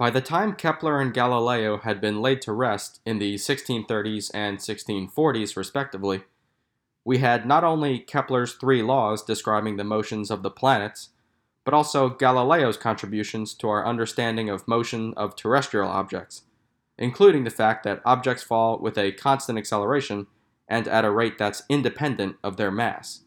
By 0.00 0.08
the 0.08 0.22
time 0.22 0.54
Kepler 0.54 0.98
and 0.98 1.12
Galileo 1.12 1.76
had 1.76 2.00
been 2.00 2.22
laid 2.22 2.40
to 2.42 2.54
rest 2.54 3.02
in 3.04 3.18
the 3.18 3.34
1630s 3.34 4.30
and 4.32 4.56
1640s, 4.56 5.58
respectively, 5.58 6.22
we 7.04 7.18
had 7.18 7.44
not 7.44 7.64
only 7.64 7.98
Kepler's 7.98 8.54
three 8.54 8.80
laws 8.80 9.22
describing 9.22 9.76
the 9.76 9.84
motions 9.84 10.30
of 10.30 10.42
the 10.42 10.50
planets, 10.50 11.10
but 11.66 11.74
also 11.74 12.08
Galileo's 12.08 12.78
contributions 12.78 13.52
to 13.52 13.68
our 13.68 13.86
understanding 13.86 14.48
of 14.48 14.66
motion 14.66 15.12
of 15.18 15.36
terrestrial 15.36 15.90
objects, 15.90 16.44
including 16.96 17.44
the 17.44 17.50
fact 17.50 17.84
that 17.84 18.00
objects 18.06 18.42
fall 18.42 18.78
with 18.78 18.96
a 18.96 19.12
constant 19.12 19.58
acceleration 19.58 20.28
and 20.66 20.88
at 20.88 21.04
a 21.04 21.10
rate 21.10 21.36
that's 21.36 21.64
independent 21.68 22.36
of 22.42 22.56
their 22.56 22.70
mass. 22.70 23.20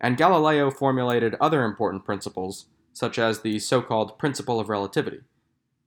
And 0.00 0.16
Galileo 0.16 0.70
formulated 0.70 1.34
other 1.40 1.64
important 1.64 2.04
principles, 2.04 2.66
such 2.92 3.18
as 3.18 3.40
the 3.40 3.58
so 3.58 3.82
called 3.82 4.16
principle 4.16 4.60
of 4.60 4.68
relativity 4.68 5.22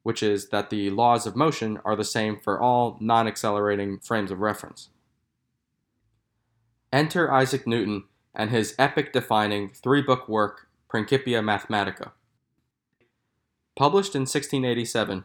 which 0.06 0.22
is 0.22 0.50
that 0.50 0.70
the 0.70 0.92
laws 0.92 1.26
of 1.26 1.36
motion 1.36 1.80
are 1.84 1.96
the 1.96 2.04
same 2.04 2.38
for 2.38 2.62
all 2.62 2.96
non 3.02 3.28
accelerating 3.28 3.98
frames 3.98 4.30
of 4.30 4.40
reference. 4.40 4.90
Enter 6.94 7.34
Isaac 7.34 7.66
Newton 7.66 8.04
and 8.36 8.52
his 8.52 8.76
epic 8.78 9.12
defining 9.12 9.72
three 9.72 10.04
book 10.04 10.30
work, 10.30 10.68
Principia 10.88 11.42
Mathematica. 11.42 12.12
Published 13.76 14.14
in 14.14 14.22
1687, 14.22 15.24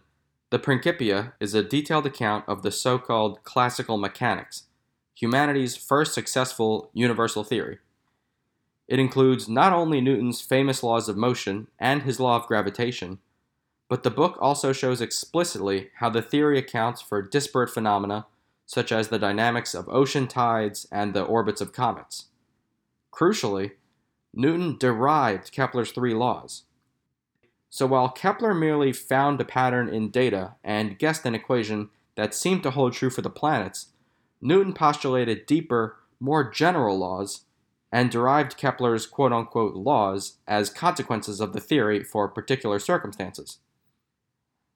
the 0.48 0.58
Principia 0.58 1.34
is 1.40 1.52
a 1.52 1.62
detailed 1.62 2.06
account 2.06 2.46
of 2.48 2.62
the 2.62 2.72
so 2.72 2.98
called 2.98 3.44
classical 3.44 3.98
mechanics, 3.98 4.62
humanity's 5.14 5.76
first 5.76 6.14
successful 6.14 6.88
universal 6.94 7.44
theory. 7.44 7.80
It 8.88 8.98
includes 8.98 9.46
not 9.46 9.74
only 9.74 10.00
Newton's 10.00 10.40
famous 10.40 10.82
laws 10.82 11.06
of 11.06 11.18
motion 11.18 11.68
and 11.78 12.04
his 12.04 12.18
law 12.18 12.36
of 12.36 12.46
gravitation 12.46 13.18
but 13.90 14.04
the 14.04 14.10
book 14.10 14.38
also 14.40 14.72
shows 14.72 15.00
explicitly 15.00 15.90
how 15.96 16.08
the 16.08 16.22
theory 16.22 16.56
accounts 16.56 17.02
for 17.02 17.20
disparate 17.20 17.68
phenomena 17.68 18.24
such 18.64 18.92
as 18.92 19.08
the 19.08 19.18
dynamics 19.18 19.74
of 19.74 19.88
ocean 19.88 20.28
tides 20.28 20.86
and 20.92 21.12
the 21.12 21.24
orbits 21.24 21.60
of 21.60 21.72
comets. 21.72 22.26
Crucially, 23.12 23.72
Newton 24.32 24.78
derived 24.78 25.50
Kepler's 25.50 25.90
three 25.90 26.14
laws. 26.14 26.62
So 27.68 27.84
while 27.84 28.08
Kepler 28.08 28.54
merely 28.54 28.92
found 28.92 29.40
a 29.40 29.44
pattern 29.44 29.88
in 29.88 30.10
data 30.10 30.54
and 30.62 30.96
guessed 30.96 31.26
an 31.26 31.34
equation 31.34 31.90
that 32.14 32.32
seemed 32.32 32.62
to 32.62 32.70
hold 32.70 32.92
true 32.92 33.10
for 33.10 33.22
the 33.22 33.28
planets, 33.28 33.88
Newton 34.40 34.72
postulated 34.72 35.46
deeper, 35.46 35.96
more 36.20 36.48
general 36.48 36.96
laws 36.96 37.40
and 37.90 38.08
derived 38.08 38.56
Kepler's 38.56 39.04
quote 39.04 39.32
unquote 39.32 39.74
laws 39.74 40.36
as 40.46 40.70
consequences 40.70 41.40
of 41.40 41.52
the 41.52 41.60
theory 41.60 42.04
for 42.04 42.28
particular 42.28 42.78
circumstances. 42.78 43.58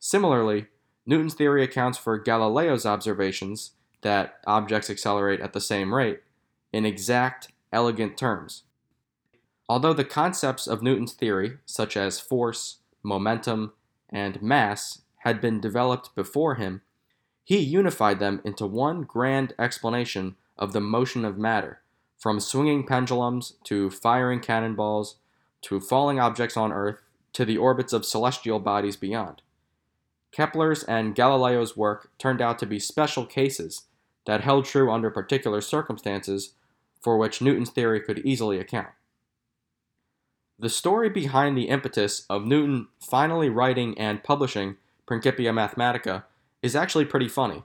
Similarly, 0.06 0.66
Newton's 1.06 1.32
theory 1.32 1.64
accounts 1.64 1.96
for 1.96 2.18
Galileo's 2.18 2.84
observations 2.84 3.70
that 4.02 4.34
objects 4.46 4.90
accelerate 4.90 5.40
at 5.40 5.54
the 5.54 5.62
same 5.62 5.94
rate 5.94 6.20
in 6.74 6.84
exact, 6.84 7.48
elegant 7.72 8.18
terms. 8.18 8.64
Although 9.66 9.94
the 9.94 10.04
concepts 10.04 10.66
of 10.66 10.82
Newton's 10.82 11.14
theory, 11.14 11.56
such 11.64 11.96
as 11.96 12.20
force, 12.20 12.80
momentum, 13.02 13.72
and 14.10 14.42
mass, 14.42 15.00
had 15.20 15.40
been 15.40 15.58
developed 15.58 16.14
before 16.14 16.56
him, 16.56 16.82
he 17.42 17.58
unified 17.58 18.18
them 18.18 18.42
into 18.44 18.66
one 18.66 19.04
grand 19.04 19.54
explanation 19.58 20.36
of 20.58 20.74
the 20.74 20.82
motion 20.82 21.24
of 21.24 21.38
matter, 21.38 21.80
from 22.18 22.40
swinging 22.40 22.86
pendulums 22.86 23.54
to 23.64 23.88
firing 23.88 24.40
cannonballs 24.40 25.16
to 25.62 25.80
falling 25.80 26.20
objects 26.20 26.58
on 26.58 26.74
Earth 26.74 27.00
to 27.32 27.46
the 27.46 27.56
orbits 27.56 27.94
of 27.94 28.04
celestial 28.04 28.58
bodies 28.58 28.96
beyond. 28.96 29.40
Kepler's 30.34 30.82
and 30.82 31.14
Galileo's 31.14 31.76
work 31.76 32.10
turned 32.18 32.42
out 32.42 32.58
to 32.58 32.66
be 32.66 32.80
special 32.80 33.24
cases 33.24 33.84
that 34.26 34.40
held 34.40 34.64
true 34.64 34.90
under 34.90 35.08
particular 35.08 35.60
circumstances 35.60 36.54
for 37.00 37.16
which 37.16 37.40
Newton's 37.40 37.70
theory 37.70 38.00
could 38.00 38.18
easily 38.20 38.58
account. 38.58 38.88
The 40.58 40.68
story 40.68 41.08
behind 41.08 41.56
the 41.56 41.68
impetus 41.68 42.26
of 42.28 42.44
Newton 42.44 42.88
finally 43.00 43.48
writing 43.48 43.96
and 43.96 44.24
publishing 44.24 44.76
Principia 45.06 45.52
Mathematica 45.52 46.24
is 46.62 46.74
actually 46.74 47.04
pretty 47.04 47.28
funny, 47.28 47.62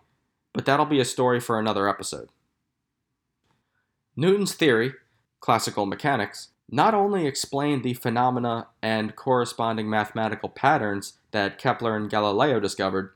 but 0.53 0.65
that'll 0.65 0.85
be 0.85 0.99
a 0.99 1.05
story 1.05 1.39
for 1.39 1.57
another 1.59 1.89
episode. 1.89 2.29
Newton's 4.15 4.53
theory, 4.53 4.93
classical 5.39 5.85
mechanics, 5.85 6.49
not 6.71 6.93
only 6.93 7.25
explained 7.25 7.83
the 7.83 7.93
phenomena 7.93 8.67
and 8.81 9.15
corresponding 9.15 9.89
mathematical 9.89 10.49
patterns 10.49 11.13
that 11.31 11.57
Kepler 11.57 11.95
and 11.95 12.09
Galileo 12.09 12.59
discovered, 12.59 13.13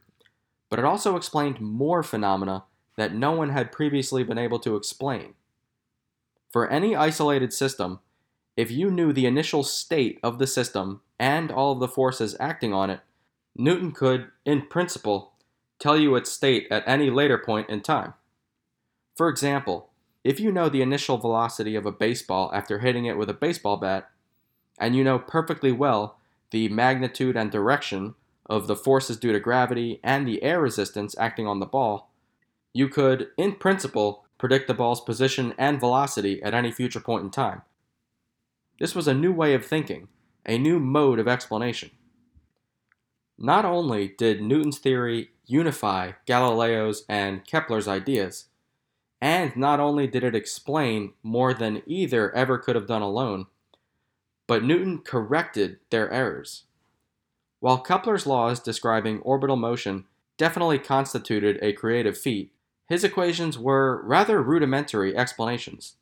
but 0.70 0.80
it 0.80 0.86
also 0.86 1.16
explained 1.16 1.62
more 1.62 2.02
phenomena 2.02 2.64
that 2.98 3.14
no 3.14 3.32
one 3.32 3.50
had 3.50 3.72
previously 3.72 4.24
been 4.24 4.38
able 4.38 4.60
to 4.60 4.76
explain. 4.76 5.36
For 6.52 6.68
any 6.70 6.96
isolated 6.96 7.54
system, 7.54 8.00
if 8.56 8.70
you 8.70 8.92
knew 8.92 9.14
the 9.14 9.26
initial 9.26 9.64
state 9.64 10.20
of 10.24 10.38
the 10.38 10.48
system 10.48 11.02
and 11.20 11.52
all 11.52 11.74
of 11.74 11.80
the 11.80 11.88
forces 11.88 12.36
acting 12.40 12.74
on 12.74 12.90
it, 12.90 13.02
Newton 13.56 13.92
could, 13.92 14.30
in 14.46 14.68
principle, 14.68 15.34
tell 15.80 15.98
you 15.98 16.16
its 16.16 16.32
state 16.32 16.68
at 16.72 16.84
any 16.88 17.10
later 17.10 17.38
point 17.38 17.70
in 17.70 17.82
time. 17.82 18.14
For 19.16 19.30
example, 19.30 19.90
if 20.24 20.40
you 20.40 20.52
know 20.52 20.70
the 20.70 20.82
initial 20.82 21.18
velocity 21.18 21.76
of 21.76 21.86
a 21.86 21.92
baseball 21.92 22.52
after 22.54 22.80
hitting 22.80 23.06
it 23.06 23.18
with 23.18 23.30
a 23.30 23.34
baseball 23.34 23.78
bat, 23.78 24.10
and 24.80 24.96
you 24.96 25.04
know 25.04 25.20
perfectly 25.20 25.72
well 25.72 26.18
the 26.52 26.70
magnitude 26.70 27.36
and 27.36 27.52
direction 27.52 28.16
of 28.46 28.68
the 28.68 28.76
forces 28.76 29.18
due 29.18 29.32
to 29.34 29.40
gravity 29.40 30.00
and 30.04 30.28
the 30.28 30.44
air 30.44 30.62
resistance 30.62 31.16
acting 31.18 31.48
on 31.48 31.60
the 31.60 31.66
ball, 31.66 32.12
you 32.74 32.88
could, 32.88 33.28
in 33.38 33.54
principle, 33.54 34.26
predict 34.38 34.68
the 34.68 34.74
ball's 34.74 35.02
position 35.02 35.54
and 35.58 35.80
velocity 35.80 36.42
at 36.44 36.54
any 36.54 36.72
future 36.72 37.00
point 37.00 37.24
in 37.24 37.30
time. 37.30 37.62
This 38.80 38.94
was 38.94 39.08
a 39.08 39.14
new 39.14 39.32
way 39.32 39.54
of 39.54 39.66
thinking, 39.66 40.10
a 40.46 40.58
new 40.58 40.80
mode 40.80 41.20
of 41.20 41.28
explanation. 41.28 41.92
Not 43.38 43.66
only 43.66 44.10
did 44.10 44.42
Newton's 44.42 44.80
theory 44.80 45.30
unify 45.46 46.12
Galileo's 46.26 47.06
and 47.08 47.46
Kepler's 47.46 47.88
ideas, 47.88 48.46
and 49.24 49.56
not 49.56 49.80
only 49.80 50.06
did 50.06 50.22
it 50.22 50.36
explain 50.36 51.14
more 51.24 51.54
than 51.54 51.82
either 51.86 52.36
ever 52.36 52.58
could 52.58 52.76
have 52.76 52.86
done 52.86 53.02
alone, 53.02 53.46
but 54.48 54.66
Newton 54.66 55.00
corrected 55.00 55.80
their 55.92 56.12
errors. 56.12 56.66
While 57.62 57.78
Kepler's 57.78 58.28
laws 58.28 58.60
describing 58.60 59.22
orbital 59.22 59.56
motion 59.56 60.04
definitely 60.38 60.78
constituted 60.78 61.58
a 61.62 61.72
creative 61.72 62.18
feat, 62.18 62.52
his 62.90 63.06
equations 63.06 63.58
were 63.58 64.02
rather 64.04 64.44
rudimentary 64.44 65.16
explanations. 65.16 65.96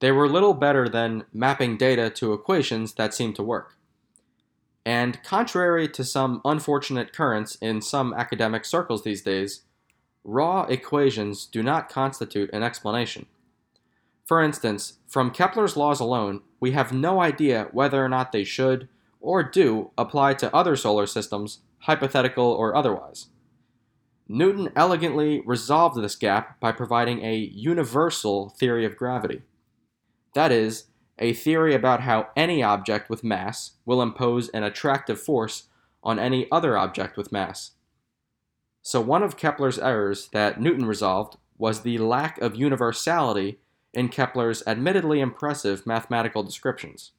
They 0.00 0.10
were 0.10 0.28
little 0.28 0.54
better 0.54 0.88
than 0.88 1.26
mapping 1.32 1.76
data 1.76 2.10
to 2.10 2.32
equations 2.32 2.94
that 2.94 3.14
seemed 3.14 3.36
to 3.36 3.44
work. 3.44 3.76
And 4.84 5.22
contrary 5.22 5.86
to 5.90 6.02
some 6.02 6.40
unfortunate 6.44 7.12
currents 7.12 7.54
in 7.60 7.80
some 7.80 8.12
academic 8.12 8.64
circles 8.64 9.04
these 9.04 9.22
days, 9.22 9.62
raw 10.26 10.64
equations 10.64 11.46
do 11.46 11.62
not 11.62 11.88
constitute 11.88 12.50
an 12.52 12.62
explanation. 12.62 13.26
For 14.24 14.42
instance, 14.42 14.98
from 15.06 15.30
Kepler's 15.30 15.76
laws 15.76 16.00
alone, 16.00 16.42
we 16.58 16.72
have 16.72 16.92
no 16.92 17.20
idea 17.20 17.68
whether 17.70 18.04
or 18.04 18.08
not 18.08 18.32
they 18.32 18.42
should 18.42 18.88
or 19.20 19.42
do 19.42 19.92
apply 19.96 20.34
to 20.34 20.54
other 20.54 20.74
solar 20.74 21.06
systems, 21.06 21.60
hypothetical 21.80 22.44
or 22.44 22.74
otherwise. 22.74 23.26
Newton 24.28 24.72
elegantly 24.74 25.40
resolved 25.46 25.96
this 25.96 26.16
gap 26.16 26.58
by 26.58 26.72
providing 26.72 27.24
a 27.24 27.36
universal 27.36 28.48
theory 28.48 28.84
of 28.84 28.96
gravity. 28.96 29.42
That 30.34 30.50
is, 30.50 30.86
a 31.18 31.32
theory 31.32 31.74
about 31.74 32.00
how 32.00 32.28
any 32.36 32.62
object 32.62 33.08
with 33.08 33.22
mass 33.22 33.72
will 33.84 34.02
impose 34.02 34.48
an 34.48 34.64
attractive 34.64 35.20
force 35.20 35.68
on 36.02 36.18
any 36.18 36.50
other 36.50 36.76
object 36.76 37.16
with 37.16 37.32
mass. 37.32 37.75
So, 38.86 39.00
one 39.00 39.24
of 39.24 39.36
Kepler's 39.36 39.80
errors 39.80 40.28
that 40.28 40.60
Newton 40.60 40.86
resolved 40.86 41.38
was 41.58 41.80
the 41.80 41.98
lack 41.98 42.38
of 42.38 42.54
universality 42.54 43.58
in 43.92 44.08
Kepler's 44.08 44.62
admittedly 44.64 45.18
impressive 45.18 45.88
mathematical 45.88 46.44
descriptions. 46.44 47.10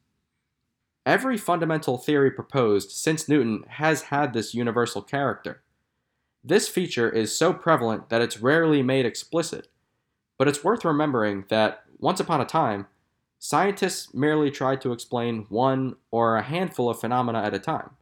Every 1.04 1.36
fundamental 1.36 1.98
theory 1.98 2.30
proposed 2.30 2.92
since 2.92 3.28
Newton 3.28 3.64
has 3.68 4.04
had 4.04 4.32
this 4.32 4.54
universal 4.54 5.02
character. 5.02 5.62
This 6.42 6.68
feature 6.68 7.10
is 7.10 7.36
so 7.36 7.52
prevalent 7.52 8.08
that 8.08 8.22
it's 8.22 8.40
rarely 8.40 8.82
made 8.82 9.04
explicit, 9.04 9.68
but 10.38 10.48
it's 10.48 10.64
worth 10.64 10.86
remembering 10.86 11.44
that, 11.50 11.82
once 11.98 12.18
upon 12.18 12.40
a 12.40 12.46
time, 12.46 12.86
scientists 13.38 14.14
merely 14.14 14.50
tried 14.50 14.80
to 14.80 14.92
explain 14.92 15.44
one 15.50 15.96
or 16.10 16.36
a 16.36 16.42
handful 16.42 16.88
of 16.88 16.98
phenomena 16.98 17.42
at 17.42 17.52
a 17.52 17.58
time. 17.58 17.97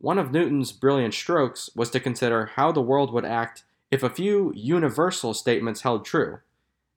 One 0.00 0.18
of 0.18 0.32
Newton's 0.32 0.72
brilliant 0.72 1.12
strokes 1.12 1.68
was 1.76 1.90
to 1.90 2.00
consider 2.00 2.46
how 2.46 2.72
the 2.72 2.80
world 2.80 3.12
would 3.12 3.26
act 3.26 3.64
if 3.90 4.02
a 4.02 4.08
few 4.08 4.50
universal 4.56 5.34
statements 5.34 5.82
held 5.82 6.06
true. 6.06 6.38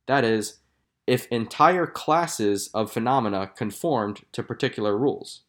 That 0.06 0.24
is, 0.24 0.60
if 1.06 1.28
entire 1.28 1.86
classes 1.86 2.70
of 2.74 2.94
phenomena 2.94 3.52
conformed 3.58 4.22
to 4.32 4.42
particular 4.42 4.98
rules. 4.98 5.42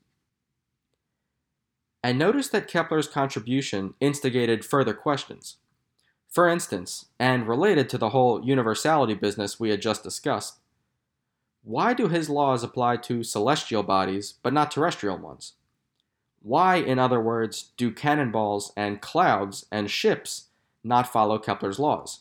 And 2.03 2.19
notice 2.19 2.49
that 2.49 2.67
Kepler's 2.67 3.07
contribution 3.07 3.95
instigated 4.01 4.65
further 4.65 4.93
questions. 4.93 5.59
For 6.29 6.49
instance, 6.49 7.07
and 7.21 7.47
related 7.47 7.89
to 7.91 7.99
the 7.99 8.11
whole 8.11 8.45
universality 8.45 9.15
business 9.15 9.61
we 9.61 9.71
had 9.71 9.81
just 9.81 10.03
discussed, 10.03 10.59
why 11.63 11.95
do 11.95 12.09
his 12.09 12.29
laws 12.29 12.65
apply 12.65 12.97
to 12.97 13.23
celestial 13.23 13.85
bodies 13.85 14.35
but 14.43 14.53
not 14.53 14.73
terrestrial 14.73 15.19
ones? 15.19 15.53
Why, 16.45 16.77
in 16.77 16.99
other 16.99 17.21
words, 17.21 17.71
do 17.79 17.91
cannonballs 17.91 18.71
and 18.77 19.01
clouds 19.01 19.65
and 19.73 19.91
ships 19.91 20.49
not 20.85 21.11
follow 21.11 21.39
Kepler's 21.39 21.79
laws? 21.79 22.21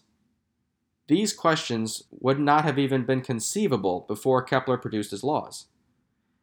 These 1.09 1.33
questions 1.33 2.03
would 2.09 2.39
not 2.39 2.63
have 2.63 2.79
even 2.79 3.03
been 3.03 3.19
conceivable 3.19 4.05
before 4.07 4.41
Kepler 4.41 4.77
produced 4.77 5.11
his 5.11 5.25
laws. 5.25 5.65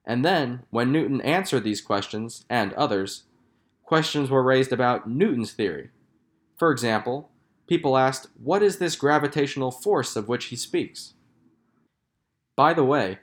And 0.05 0.23
then, 0.23 0.65
when 0.69 0.93
Newton 0.93 1.23
answered 1.23 1.65
these 1.65 1.81
questions, 1.81 2.45
and 2.51 2.75
others, 2.75 3.23
questions 3.83 4.29
were 4.29 4.43
raised 4.43 4.73
about 4.73 5.09
Newton's 5.09 5.53
theory. 5.53 5.89
For 6.59 6.73
example, 6.73 7.31
people 7.67 7.97
asked, 7.97 8.27
What 8.43 8.63
is 8.63 8.77
this 8.77 8.95
gravitational 8.95 9.71
force 9.71 10.17
of 10.17 10.29
which 10.29 10.47
he 10.47 10.57
speaks? 10.57 11.15
By 12.57 12.75
the 12.75 12.85
way, 12.85 13.21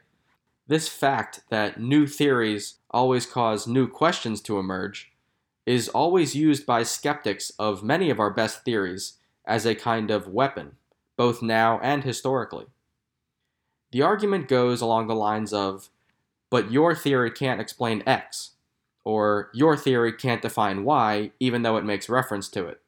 this 0.67 0.89
fact 0.89 1.41
that 1.49 1.79
new 1.79 2.07
theories 2.07 2.75
always 2.91 3.25
cause 3.25 3.67
new 3.67 3.87
questions 3.87 4.41
to 4.41 4.59
emerge 4.59 5.11
is 5.65 5.89
always 5.89 6.35
used 6.35 6.65
by 6.65 6.83
skeptics 6.83 7.51
of 7.59 7.83
many 7.83 8.09
of 8.09 8.19
our 8.19 8.31
best 8.31 8.63
theories 8.63 9.13
as 9.45 9.65
a 9.65 9.75
kind 9.75 10.11
of 10.11 10.27
weapon 10.27 10.77
both 11.17 11.41
now 11.41 11.79
and 11.79 12.03
historically. 12.03 12.67
The 13.91 14.03
argument 14.03 14.47
goes 14.47 14.79
along 14.79 15.07
the 15.07 15.15
lines 15.15 15.51
of, 15.51 15.89
but 16.49 16.71
your 16.71 16.95
theory 16.95 17.31
can't 17.31 17.59
explain 17.59 18.03
X, 18.05 18.51
or 19.03 19.49
your 19.53 19.75
theory 19.75 20.13
can't 20.13 20.41
define 20.41 20.83
Y, 20.83 21.31
even 21.39 21.63
though 21.63 21.77
it 21.77 21.83
makes 21.85 22.07
reference 22.07 22.47
to 22.49 22.67
it. 22.67 22.81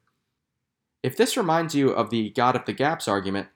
If 1.02 1.16
this 1.16 1.36
reminds 1.36 1.74
you 1.74 1.90
of 1.90 2.10
the 2.10 2.30
God 2.30 2.54
of 2.54 2.66
the 2.66 2.72
Gaps 2.72 3.08
argument, 3.08 3.48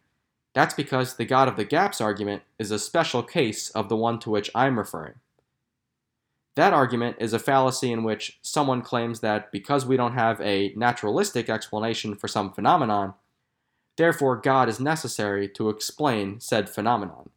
that's 0.55 0.75
because 0.75 1.17
the 1.17 1.27
God 1.27 1.49
of 1.49 1.57
the 1.57 1.65
Gaps 1.65 2.01
argument 2.01 2.43
is 2.59 2.71
a 2.71 2.79
special 2.79 3.23
case 3.23 3.71
of 3.71 3.89
the 3.89 3.97
one 3.97 4.19
to 4.21 4.31
which 4.31 4.51
I'm 4.55 4.79
referring. 4.79 5.15
That 6.55 6.73
argument 6.73 7.17
is 7.19 7.33
a 7.33 7.39
fallacy 7.39 7.93
in 7.93 8.05
which 8.05 8.39
someone 8.41 8.81
claims 8.81 9.21
that 9.21 9.53
because 9.53 9.85
we 9.85 9.97
don't 9.97 10.15
have 10.15 10.41
a 10.41 10.73
naturalistic 10.77 11.51
explanation 11.51 12.15
for 12.15 12.29
some 12.29 12.53
phenomenon, 12.53 13.15
Therefore, 13.97 14.37
God 14.37 14.69
is 14.69 14.81
necessary 14.81 15.49
to 15.51 15.69
explain 15.69 16.41
said 16.41 16.69
phenomenon. 16.69 17.31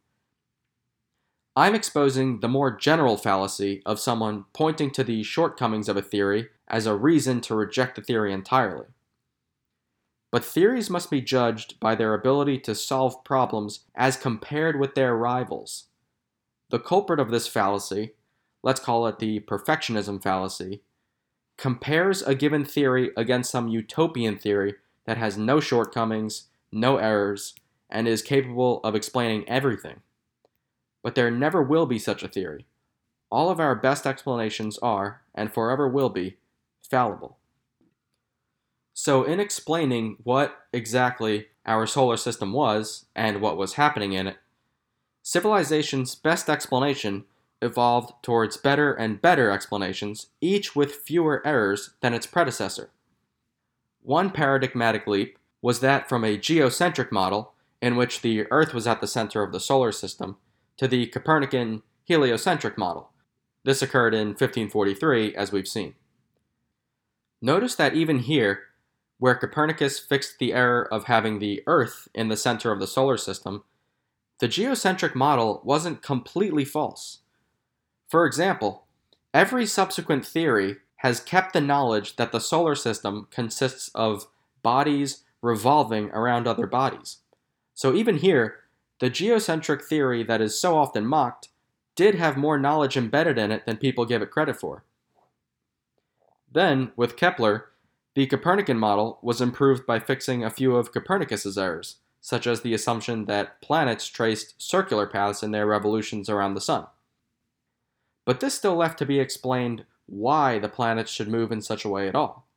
I'm 1.54 1.74
exposing 1.74 2.40
the 2.40 2.48
more 2.48 2.70
general 2.70 3.16
fallacy 3.16 3.82
of 3.84 4.00
someone 4.00 4.44
pointing 4.52 4.90
to 4.92 5.04
the 5.04 5.22
shortcomings 5.22 5.88
of 5.88 5.96
a 5.96 6.02
theory 6.02 6.48
as 6.68 6.86
a 6.86 6.94
reason 6.94 7.40
to 7.42 7.54
reject 7.54 7.96
the 7.96 8.02
theory 8.02 8.32
entirely. 8.32 8.86
But 10.30 10.44
theories 10.44 10.90
must 10.90 11.10
be 11.10 11.22
judged 11.22 11.80
by 11.80 11.94
their 11.94 12.12
ability 12.12 12.58
to 12.60 12.74
solve 12.74 13.24
problems 13.24 13.80
as 13.94 14.16
compared 14.16 14.78
with 14.78 14.94
their 14.94 15.16
rivals. 15.16 15.84
The 16.70 16.78
culprit 16.78 17.18
of 17.18 17.30
this 17.30 17.48
fallacy, 17.48 18.12
let's 18.62 18.80
call 18.80 19.06
it 19.06 19.18
the 19.18 19.40
perfectionism 19.40 20.22
fallacy, 20.22 20.82
compares 21.56 22.22
a 22.22 22.34
given 22.34 22.64
theory 22.64 23.10
against 23.16 23.50
some 23.50 23.68
utopian 23.68 24.36
theory 24.36 24.74
that 25.06 25.16
has 25.16 25.38
no 25.38 25.60
shortcomings, 25.60 26.44
no 26.70 26.98
errors, 26.98 27.54
and 27.88 28.06
is 28.06 28.20
capable 28.20 28.80
of 28.84 28.94
explaining 28.94 29.48
everything. 29.48 30.02
But 31.02 31.14
there 31.14 31.30
never 31.30 31.62
will 31.62 31.86
be 31.86 31.98
such 31.98 32.22
a 32.22 32.28
theory. 32.28 32.66
All 33.30 33.48
of 33.48 33.60
our 33.60 33.74
best 33.74 34.06
explanations 34.06 34.78
are, 34.78 35.22
and 35.34 35.52
forever 35.52 35.88
will 35.88 36.10
be, 36.10 36.36
fallible. 36.82 37.37
So, 39.00 39.22
in 39.22 39.38
explaining 39.38 40.16
what 40.24 40.64
exactly 40.72 41.46
our 41.64 41.86
solar 41.86 42.16
system 42.16 42.52
was 42.52 43.06
and 43.14 43.40
what 43.40 43.56
was 43.56 43.74
happening 43.74 44.12
in 44.12 44.26
it, 44.26 44.38
civilization's 45.22 46.16
best 46.16 46.50
explanation 46.50 47.24
evolved 47.62 48.12
towards 48.24 48.56
better 48.56 48.92
and 48.92 49.22
better 49.22 49.52
explanations, 49.52 50.30
each 50.40 50.74
with 50.74 50.96
fewer 50.96 51.46
errors 51.46 51.94
than 52.00 52.12
its 52.12 52.26
predecessor. 52.26 52.90
One 54.02 54.30
paradigmatic 54.30 55.06
leap 55.06 55.38
was 55.62 55.78
that 55.78 56.08
from 56.08 56.24
a 56.24 56.36
geocentric 56.36 57.12
model, 57.12 57.52
in 57.80 57.94
which 57.94 58.20
the 58.20 58.50
Earth 58.50 58.74
was 58.74 58.88
at 58.88 59.00
the 59.00 59.06
center 59.06 59.44
of 59.44 59.52
the 59.52 59.60
solar 59.60 59.92
system, 59.92 60.38
to 60.76 60.88
the 60.88 61.06
Copernican 61.06 61.84
heliocentric 62.04 62.76
model. 62.76 63.10
This 63.62 63.80
occurred 63.80 64.12
in 64.12 64.30
1543, 64.30 65.36
as 65.36 65.52
we've 65.52 65.68
seen. 65.68 65.94
Notice 67.40 67.76
that 67.76 67.94
even 67.94 68.18
here, 68.18 68.64
where 69.18 69.34
Copernicus 69.34 69.98
fixed 69.98 70.38
the 70.38 70.52
error 70.52 70.86
of 70.92 71.04
having 71.04 71.38
the 71.38 71.62
Earth 71.66 72.08
in 72.14 72.28
the 72.28 72.36
center 72.36 72.72
of 72.72 72.80
the 72.80 72.86
solar 72.86 73.16
system, 73.16 73.64
the 74.38 74.48
geocentric 74.48 75.14
model 75.14 75.60
wasn't 75.64 76.02
completely 76.02 76.64
false. 76.64 77.18
For 78.08 78.24
example, 78.24 78.84
every 79.34 79.66
subsequent 79.66 80.24
theory 80.24 80.76
has 80.98 81.20
kept 81.20 81.52
the 81.52 81.60
knowledge 81.60 82.16
that 82.16 82.32
the 82.32 82.40
solar 82.40 82.74
system 82.74 83.26
consists 83.30 83.90
of 83.94 84.28
bodies 84.62 85.24
revolving 85.42 86.10
around 86.10 86.46
other 86.46 86.66
bodies. 86.66 87.18
So 87.74 87.94
even 87.94 88.18
here, 88.18 88.56
the 89.00 89.10
geocentric 89.10 89.84
theory 89.84 90.22
that 90.24 90.40
is 90.40 90.60
so 90.60 90.76
often 90.76 91.06
mocked 91.06 91.48
did 91.94 92.14
have 92.16 92.36
more 92.36 92.58
knowledge 92.58 92.96
embedded 92.96 93.38
in 93.38 93.50
it 93.52 93.66
than 93.66 93.76
people 93.76 94.04
give 94.04 94.22
it 94.22 94.30
credit 94.30 94.56
for. 94.56 94.84
Then, 96.50 96.92
with 96.96 97.16
Kepler, 97.16 97.67
the 98.18 98.26
Copernican 98.26 98.80
model 98.80 99.20
was 99.22 99.40
improved 99.40 99.86
by 99.86 100.00
fixing 100.00 100.42
a 100.42 100.50
few 100.50 100.74
of 100.74 100.90
Copernicus's 100.90 101.56
errors, 101.56 101.98
such 102.20 102.48
as 102.48 102.62
the 102.62 102.74
assumption 102.74 103.26
that 103.26 103.60
planets 103.60 104.08
traced 104.08 104.60
circular 104.60 105.06
paths 105.06 105.44
in 105.44 105.52
their 105.52 105.66
revolutions 105.66 106.28
around 106.28 106.54
the 106.54 106.60
sun. 106.60 106.88
But 108.24 108.40
this 108.40 108.54
still 108.54 108.74
left 108.74 108.98
to 108.98 109.06
be 109.06 109.20
explained 109.20 109.84
why 110.06 110.58
the 110.58 110.68
planets 110.68 111.12
should 111.12 111.28
move 111.28 111.52
in 111.52 111.62
such 111.62 111.84
a 111.84 111.88
way 111.88 112.08
at 112.08 112.16
all. 112.16 112.48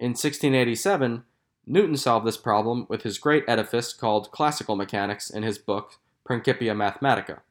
In 0.00 0.08
1687, 0.08 1.22
Newton 1.68 1.96
solved 1.96 2.26
this 2.26 2.36
problem 2.36 2.86
with 2.88 3.04
his 3.04 3.18
great 3.18 3.44
edifice 3.46 3.92
called 3.92 4.32
classical 4.32 4.74
mechanics 4.74 5.30
in 5.30 5.44
his 5.44 5.56
book 5.56 6.00
Principia 6.24 6.74
Mathematica. 6.74 7.42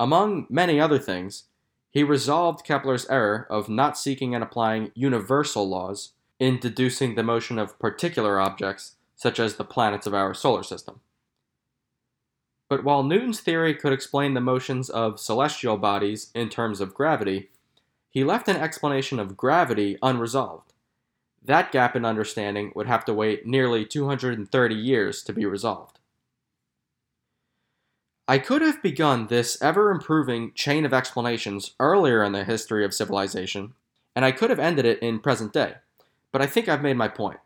Among 0.00 0.48
many 0.50 0.80
other 0.80 0.98
things, 0.98 1.44
he 1.90 2.02
resolved 2.04 2.64
Kepler's 2.64 3.06
error 3.08 3.46
of 3.50 3.68
not 3.68 3.98
seeking 3.98 4.34
and 4.34 4.42
applying 4.44 4.92
universal 4.94 5.68
laws 5.68 6.12
in 6.38 6.58
deducing 6.58 7.14
the 7.14 7.22
motion 7.22 7.58
of 7.58 7.78
particular 7.78 8.40
objects, 8.40 8.96
such 9.16 9.38
as 9.38 9.56
the 9.56 9.64
planets 9.64 10.06
of 10.06 10.14
our 10.14 10.32
solar 10.32 10.62
system. 10.62 11.00
But 12.68 12.84
while 12.84 13.02
Newton's 13.02 13.40
theory 13.40 13.74
could 13.74 13.92
explain 13.92 14.34
the 14.34 14.40
motions 14.40 14.88
of 14.88 15.20
celestial 15.20 15.76
bodies 15.76 16.30
in 16.34 16.48
terms 16.48 16.80
of 16.80 16.94
gravity, 16.94 17.50
he 18.08 18.24
left 18.24 18.48
an 18.48 18.56
explanation 18.56 19.18
of 19.18 19.36
gravity 19.36 19.98
unresolved. 20.02 20.72
That 21.42 21.72
gap 21.72 21.96
in 21.96 22.04
understanding 22.04 22.72
would 22.74 22.86
have 22.86 23.04
to 23.06 23.14
wait 23.14 23.46
nearly 23.46 23.84
230 23.84 24.74
years 24.74 25.22
to 25.22 25.32
be 25.32 25.46
resolved. 25.46 25.99
I 28.30 28.38
could 28.38 28.62
have 28.62 28.80
begun 28.80 29.26
this 29.26 29.60
ever 29.60 29.90
improving 29.90 30.52
chain 30.54 30.84
of 30.84 30.94
explanations 30.94 31.74
earlier 31.80 32.22
in 32.22 32.30
the 32.30 32.44
history 32.44 32.84
of 32.84 32.94
civilization, 32.94 33.74
and 34.14 34.24
I 34.24 34.30
could 34.30 34.50
have 34.50 34.60
ended 34.60 34.84
it 34.84 35.00
in 35.00 35.18
present 35.18 35.52
day, 35.52 35.74
but 36.30 36.40
I 36.40 36.46
think 36.46 36.68
I've 36.68 36.80
made 36.80 36.96
my 36.96 37.08
point. 37.08 37.40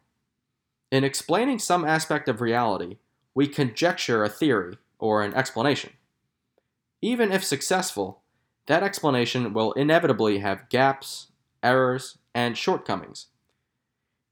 In 0.90 1.02
explaining 1.02 1.58
some 1.58 1.86
aspect 1.86 2.28
of 2.28 2.42
reality, 2.42 2.98
we 3.34 3.48
conjecture 3.48 4.22
a 4.22 4.28
theory 4.28 4.76
or 4.98 5.22
an 5.22 5.32
explanation. 5.32 5.94
Even 7.00 7.32
if 7.32 7.42
successful, 7.42 8.20
that 8.66 8.82
explanation 8.82 9.54
will 9.54 9.72
inevitably 9.72 10.40
have 10.40 10.68
gaps, 10.68 11.28
errors, 11.62 12.18
and 12.34 12.58
shortcomings. 12.58 13.28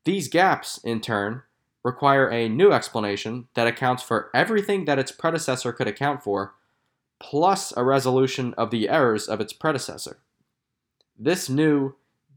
These 0.04 0.28
gaps, 0.28 0.78
in 0.84 1.00
turn, 1.00 1.44
require 1.84 2.28
a 2.28 2.48
new 2.48 2.72
explanation 2.72 3.48
that 3.54 3.66
accounts 3.66 4.02
for 4.02 4.30
everything 4.34 4.84
that 4.84 4.98
its 4.98 5.12
predecessor 5.12 5.72
could 5.72 5.88
account 5.88 6.22
for, 6.22 6.54
plus 7.18 7.72
a 7.76 7.84
resolution 7.84 8.54
of 8.54 8.70
the 8.70 8.88
errors 8.88 9.28
of 9.28 9.40
its 9.40 9.52
predecessor. 9.52 10.18
This 11.18 11.48
new, 11.48 11.94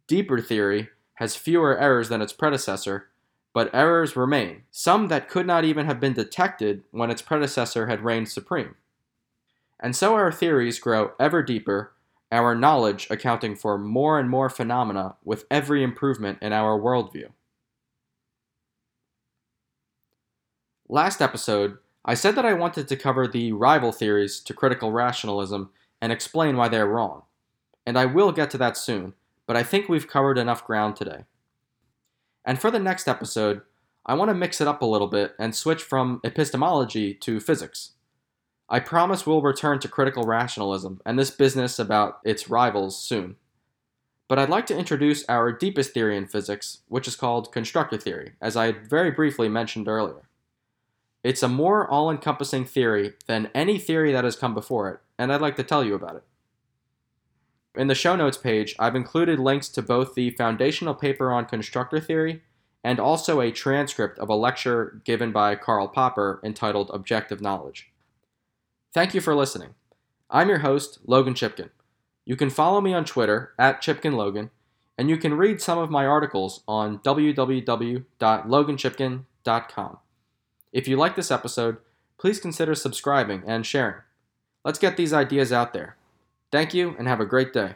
deeper 0.07 0.41
theory 0.41 0.89
has 1.15 1.35
fewer 1.35 1.77
errors 1.77 2.09
than 2.09 2.21
its 2.21 2.33
predecessor, 2.33 3.07
but 3.53 3.73
errors 3.73 4.15
remain, 4.15 4.63
some 4.69 5.07
that 5.07 5.29
could 5.29 5.47
not 5.47 5.63
even 5.63 5.85
have 5.85 5.99
been 5.99 6.13
detected 6.13 6.83
when 6.91 7.09
its 7.09 7.21
predecessor 7.21 7.87
had 7.87 8.03
reigned 8.03 8.29
supreme. 8.29 8.75
And 9.79 9.95
so 9.95 10.13
our 10.15 10.31
theories 10.31 10.79
grow 10.79 11.11
ever 11.19 11.41
deeper, 11.41 11.93
our 12.31 12.53
knowledge 12.55 13.07
accounting 13.09 13.55
for 13.55 13.77
more 13.77 14.19
and 14.19 14.29
more 14.29 14.49
phenomena 14.49 15.15
with 15.23 15.45
every 15.49 15.83
improvement 15.83 16.39
in 16.41 16.51
our 16.51 16.79
worldview. 16.79 17.29
Last 20.87 21.19
episode, 21.19 21.79
I 22.05 22.13
said 22.13 22.35
that 22.35 22.45
I 22.45 22.53
wanted 22.53 22.87
to 22.87 22.95
cover 22.95 23.27
the 23.27 23.51
rival 23.53 23.91
theories 23.91 24.39
to 24.41 24.53
critical 24.53 24.91
rationalism 24.91 25.71
and 25.99 26.11
explain 26.11 26.57
why 26.57 26.67
they're 26.67 26.85
wrong. 26.85 27.23
And 27.87 27.97
I 27.97 28.05
will 28.05 28.31
get 28.31 28.51
to 28.51 28.59
that 28.59 28.77
soon, 28.77 29.13
but 29.47 29.55
I 29.57 29.63
think 29.63 29.89
we've 29.89 30.07
covered 30.07 30.37
enough 30.37 30.63
ground 30.63 30.95
today. 30.95 31.23
And 32.45 32.61
for 32.61 32.69
the 32.69 32.77
next 32.77 33.07
episode, 33.07 33.61
I 34.05 34.13
want 34.13 34.29
to 34.29 34.35
mix 34.35 34.61
it 34.61 34.67
up 34.67 34.83
a 34.83 34.85
little 34.85 35.07
bit 35.07 35.33
and 35.39 35.55
switch 35.55 35.81
from 35.81 36.21
epistemology 36.23 37.15
to 37.15 37.39
physics. 37.39 37.93
I 38.69 38.79
promise 38.79 39.25
we'll 39.25 39.41
return 39.41 39.79
to 39.79 39.87
critical 39.87 40.23
rationalism 40.23 41.01
and 41.03 41.17
this 41.17 41.31
business 41.31 41.79
about 41.79 42.19
its 42.23 42.47
rivals 42.47 43.03
soon. 43.03 43.37
But 44.27 44.37
I'd 44.37 44.49
like 44.49 44.67
to 44.67 44.77
introduce 44.77 45.25
our 45.27 45.51
deepest 45.51 45.95
theory 45.95 46.15
in 46.15 46.27
physics, 46.27 46.81
which 46.89 47.07
is 47.07 47.15
called 47.15 47.51
constructor 47.51 47.97
theory, 47.97 48.33
as 48.39 48.55
I 48.55 48.71
very 48.71 49.09
briefly 49.09 49.49
mentioned 49.49 49.87
earlier. 49.87 50.29
It's 51.25 51.41
a 51.41 51.47
more 51.47 51.89
all 51.89 52.11
encompassing 52.11 52.65
theory 52.65 53.13
than 53.25 53.49
any 53.55 53.79
theory 53.79 54.11
that 54.11 54.23
has 54.23 54.35
come 54.35 54.53
before 54.53 54.91
it, 54.91 54.99
and 55.17 55.33
I'd 55.33 55.41
like 55.41 55.55
to 55.55 55.63
tell 55.63 55.83
you 55.83 55.95
about 55.95 56.17
it. 56.17 56.23
In 57.73 57.87
the 57.87 57.95
show 57.95 58.15
notes 58.15 58.37
page, 58.37 58.75
I've 58.77 58.95
included 58.95 59.39
links 59.39 59.67
to 59.69 59.81
both 59.81 60.13
the 60.13 60.29
foundational 60.29 60.93
paper 60.93 61.31
on 61.31 61.45
constructor 61.45 61.99
theory 61.99 62.43
and 62.83 62.99
also 62.99 63.41
a 63.41 63.51
transcript 63.51 64.19
of 64.19 64.29
a 64.29 64.35
lecture 64.35 65.01
given 65.03 65.31
by 65.31 65.55
Karl 65.55 65.87
Popper 65.87 66.39
entitled 66.43 66.91
Objective 66.93 67.41
Knowledge. 67.41 67.91
Thank 68.93 69.15
you 69.15 69.21
for 69.21 69.33
listening. 69.33 69.73
I'm 70.29 70.47
your 70.47 70.59
host, 70.59 70.99
Logan 71.07 71.33
Chipkin. 71.33 71.71
You 72.23 72.35
can 72.35 72.51
follow 72.51 72.81
me 72.81 72.93
on 72.93 73.03
Twitter 73.03 73.55
at 73.57 73.81
ChipkinLogan, 73.81 74.51
and 74.95 75.09
you 75.09 75.17
can 75.17 75.33
read 75.33 75.59
some 75.59 75.79
of 75.79 75.89
my 75.89 76.05
articles 76.05 76.61
on 76.67 76.99
www.loganchipkin.com. 76.99 79.97
If 80.75 80.89
you 80.89 80.97
like 80.97 81.15
this 81.15 81.31
episode, 81.31 81.77
please 82.17 82.41
consider 82.41 82.75
subscribing 82.75 83.43
and 83.47 83.65
sharing. 83.65 84.01
Let's 84.65 84.77
get 84.77 84.97
these 84.97 85.13
ideas 85.13 85.53
out 85.53 85.71
there. 85.71 85.95
Thank 86.51 86.73
you 86.73 86.97
and 86.99 87.07
have 87.07 87.21
a 87.21 87.25
great 87.25 87.53
day. 87.53 87.75